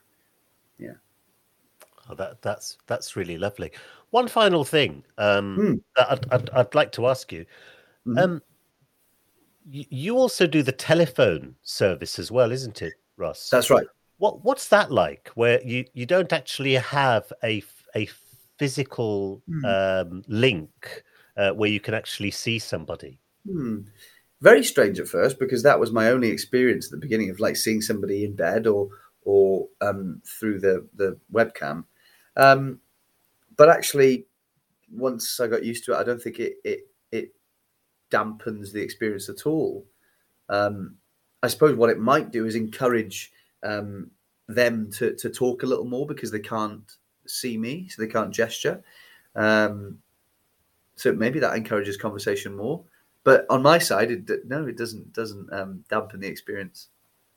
Yeah. 0.79 0.99
Oh, 2.11 2.15
that 2.17 2.43
that's 2.43 2.77
that's 2.87 3.17
really 3.17 3.39
lovely. 3.39 3.73
One 4.11 4.29
final 4.29 4.63
thing 4.63 5.03
um, 5.17 5.83
that 5.97 6.11
I'd, 6.11 6.33
I'd, 6.33 6.51
I'd, 6.51 6.75
like 6.75 6.93
to 6.93 7.07
ask 7.07 7.33
you. 7.33 7.47
Mm-hmm. 8.07 8.19
um, 8.19 8.43
you 9.71 10.19
also 10.19 10.47
do 10.47 10.63
the 10.63 10.73
telephone 10.73 11.55
service 11.63 12.19
as 12.19 12.31
well 12.31 12.53
isn't 12.53 12.81
it 12.81 12.95
Russ? 13.19 13.51
that's 13.51 13.69
right 13.69 13.87
what 14.19 14.45
what's 14.45 14.69
that 14.69 14.91
like? 14.91 15.31
Where 15.35 15.61
you 15.63 15.85
you 15.95 16.07
don't 16.07 16.33
actually 16.33 16.75
have 16.75 17.33
a 17.43 17.63
a 17.97 18.09
physical 18.59 19.43
mm. 19.49 19.65
um, 19.65 20.23
link 20.27 21.05
uh, 21.37 21.53
where 21.53 21.71
you 21.71 21.81
can 21.81 21.95
actually 21.95 22.33
see 22.33 22.59
somebody. 22.59 23.19
Hmm. 23.49 23.79
Very 24.41 24.63
strange 24.63 25.01
at 25.01 25.09
first 25.09 25.39
because 25.39 25.63
that 25.63 25.81
was 25.81 25.93
my 25.93 26.11
only 26.11 26.29
experience 26.29 26.87
at 26.87 26.93
the 26.93 27.05
beginning 27.05 27.31
of 27.31 27.41
like 27.41 27.57
seeing 27.57 27.81
somebody 27.81 28.25
in 28.25 28.37
bed 28.37 28.67
or 28.67 28.89
or 29.25 29.69
um, 29.81 30.21
through 30.25 30.61
the 30.61 30.87
the 30.97 31.19
webcam. 31.33 31.85
Um, 32.37 32.81
but 33.57 33.69
actually, 33.69 34.27
once 34.93 35.41
I 35.41 35.47
got 35.47 35.65
used 35.65 35.85
to 35.85 35.93
it, 35.93 35.97
I 35.97 36.05
don't 36.05 36.21
think 36.21 36.39
it 36.41 36.55
it 36.65 36.81
it 37.13 37.35
dampens 38.11 38.73
the 38.73 38.83
experience 38.83 39.29
at 39.29 39.47
all. 39.47 39.87
Um, 40.49 40.97
I 41.43 41.49
suppose 41.49 41.77
what 41.77 41.91
it 41.91 41.99
might 41.99 42.33
do 42.33 42.47
is 42.47 42.55
encourage 42.55 43.33
um, 43.63 44.11
them 44.49 44.91
to 44.93 45.15
to 45.17 45.31
talk 45.31 45.63
a 45.63 45.67
little 45.67 45.85
more 45.85 46.07
because 46.07 46.31
they 46.31 46.41
can't 46.41 46.97
see 47.27 47.57
me, 47.59 47.89
so 47.89 48.03
they 48.03 48.09
can't 48.09 48.33
gesture. 48.33 48.83
Um, 49.35 49.99
so 50.97 51.13
maybe 51.13 51.39
that 51.41 51.57
encourages 51.57 51.97
conversation 51.97 52.57
more. 52.57 52.83
But 53.25 53.47
on 53.51 53.63
my 53.63 53.79
side, 53.79 54.11
it, 54.11 54.47
no, 54.47 54.67
it 54.67 54.77
doesn't 54.77 55.13
doesn't 55.13 55.53
um, 55.53 55.85
dampen 55.89 56.21
the 56.21 56.27
experience. 56.29 56.89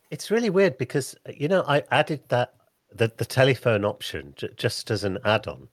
It's 0.09 0.31
really 0.31 0.49
weird 0.49 0.77
because 0.77 1.15
you 1.35 1.47
know 1.47 1.63
I 1.67 1.83
added 1.91 2.21
that 2.29 2.53
the, 2.93 3.11
the 3.17 3.25
telephone 3.25 3.85
option 3.85 4.33
j- 4.35 4.49
just 4.57 4.91
as 4.91 5.03
an 5.03 5.17
add-on 5.25 5.67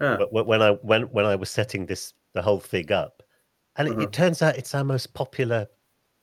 Ah, 0.00 0.18
when 0.30 0.62
I 0.62 0.72
when 0.82 1.02
when 1.04 1.24
I 1.24 1.36
was 1.36 1.50
setting 1.50 1.86
this 1.86 2.12
the 2.32 2.42
whole 2.42 2.60
thing 2.60 2.90
up, 2.92 3.22
and 3.76 3.88
Uh-huh. 3.88 4.00
it 4.02 4.12
turns 4.12 4.42
out 4.42 4.56
it's 4.56 4.74
our 4.74 4.84
most 4.84 5.14
popular. 5.14 5.68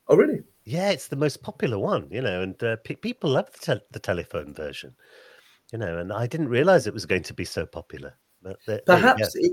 oh, 0.08 0.16
really? 0.16 0.39
Yeah, 0.70 0.90
it's 0.90 1.08
the 1.08 1.16
most 1.16 1.42
popular 1.42 1.78
one, 1.78 2.08
you 2.10 2.22
know, 2.22 2.42
and 2.42 2.62
uh, 2.62 2.76
pe- 2.84 2.94
people 2.94 3.30
love 3.30 3.50
the, 3.52 3.58
tel- 3.58 3.86
the 3.90 3.98
telephone 3.98 4.54
version, 4.54 4.94
you 5.72 5.78
know, 5.78 5.98
and 5.98 6.12
I 6.12 6.26
didn't 6.26 6.48
realize 6.48 6.86
it 6.86 6.94
was 6.94 7.06
going 7.06 7.24
to 7.24 7.34
be 7.34 7.44
so 7.44 7.66
popular. 7.66 8.14
But 8.42 8.58
there, 8.66 8.80
there 8.86 8.96
you 8.96 9.02
go. 9.02 9.08
Perhaps 9.08 9.34
it, 9.34 9.52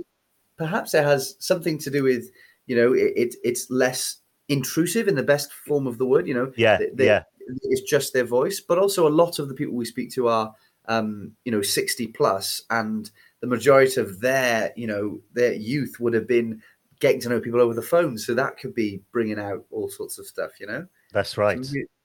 perhaps 0.58 0.94
it 0.94 1.04
has 1.04 1.36
something 1.40 1.78
to 1.80 1.90
do 1.90 2.04
with 2.04 2.30
you 2.68 2.76
know 2.76 2.94
it, 2.94 3.14
it 3.16 3.36
it's 3.44 3.70
less 3.72 4.18
intrusive 4.48 5.08
in 5.08 5.16
the 5.16 5.24
best 5.24 5.52
form 5.52 5.88
of 5.88 5.98
the 5.98 6.06
word. 6.06 6.28
You 6.28 6.36
know, 6.36 6.52
yeah, 6.56 6.78
they- 6.94 7.08
yeah, 7.08 7.24
it's 7.64 7.82
just 7.82 8.14
their 8.14 8.26
voice, 8.26 8.60
but 8.62 8.78
also 8.78 9.08
a 9.08 9.18
lot 9.24 9.40
of 9.40 9.48
the 9.50 9.56
people 9.56 9.76
we 9.76 9.86
speak 9.86 10.12
to 10.12 10.28
are, 10.28 10.54
um, 10.88 11.32
you 11.46 11.52
know, 11.52 11.62
60 11.62 12.08
plus, 12.08 12.62
and 12.70 13.10
the 13.42 13.48
majority 13.48 14.00
of 14.02 14.20
their, 14.20 14.72
you 14.76 14.88
know, 14.88 15.20
their 15.34 15.54
youth 15.54 16.00
would 16.00 16.14
have 16.14 16.28
been 16.28 16.62
getting 17.00 17.22
to 17.22 17.30
know 17.30 17.40
people 17.40 17.62
over 17.62 17.74
the 17.74 17.82
phone. 17.82 18.18
So 18.18 18.34
that 18.34 18.58
could 18.58 18.74
be 18.74 19.02
bringing 19.12 19.40
out 19.40 19.66
all 19.72 19.90
sorts 19.90 20.18
of 20.20 20.26
stuff, 20.26 20.60
you 20.60 20.68
know? 20.68 20.86
That's 21.12 21.38
right. 21.38 21.60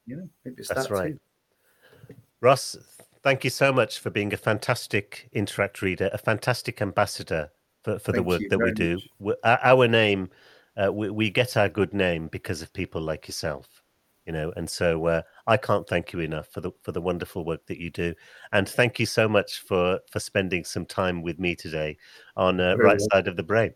You 0.06 0.16
know, 0.16 0.28
That's 0.44 0.68
that 0.68 0.90
right. 0.90 1.12
too. 1.12 2.16
Ross, 2.40 2.76
thank 3.22 3.44
you 3.44 3.50
so 3.50 3.72
much 3.72 4.00
for 4.00 4.10
being 4.10 4.32
a 4.32 4.36
fantastic 4.36 5.28
Interact 5.32 5.80
reader, 5.80 6.10
a 6.12 6.18
fantastic 6.18 6.82
ambassador 6.82 7.50
for, 7.84 7.98
for 7.98 8.12
the 8.12 8.22
work 8.22 8.42
that 8.50 8.58
we 8.58 8.72
do. 8.72 8.98
Our 9.44 9.58
our 9.62 9.88
name, 9.88 10.30
uh, 10.76 10.92
we, 10.92 11.10
we 11.10 11.30
get 11.30 11.56
our 11.56 11.68
good 11.68 11.94
name 11.94 12.28
because 12.28 12.62
of 12.62 12.72
people 12.72 13.00
like 13.00 13.28
yourself, 13.28 13.82
you 14.26 14.32
know. 14.32 14.52
And 14.56 14.68
so 14.68 15.06
uh, 15.06 15.22
I 15.46 15.56
can't 15.56 15.88
thank 15.88 16.12
you 16.12 16.18
enough 16.18 16.48
for 16.48 16.60
the 16.60 16.72
for 16.82 16.90
the 16.90 17.00
wonderful 17.00 17.44
work 17.44 17.66
that 17.66 17.78
you 17.78 17.90
do, 17.90 18.14
and 18.52 18.68
thank 18.68 18.98
you 18.98 19.06
so 19.06 19.28
much 19.28 19.60
for 19.60 20.00
for 20.10 20.18
spending 20.18 20.64
some 20.64 20.86
time 20.86 21.22
with 21.22 21.38
me 21.38 21.54
today 21.54 21.96
on 22.36 22.60
uh, 22.60 22.76
right 22.76 22.98
well. 22.98 23.08
side 23.12 23.28
of 23.28 23.36
the 23.36 23.44
brain. 23.44 23.72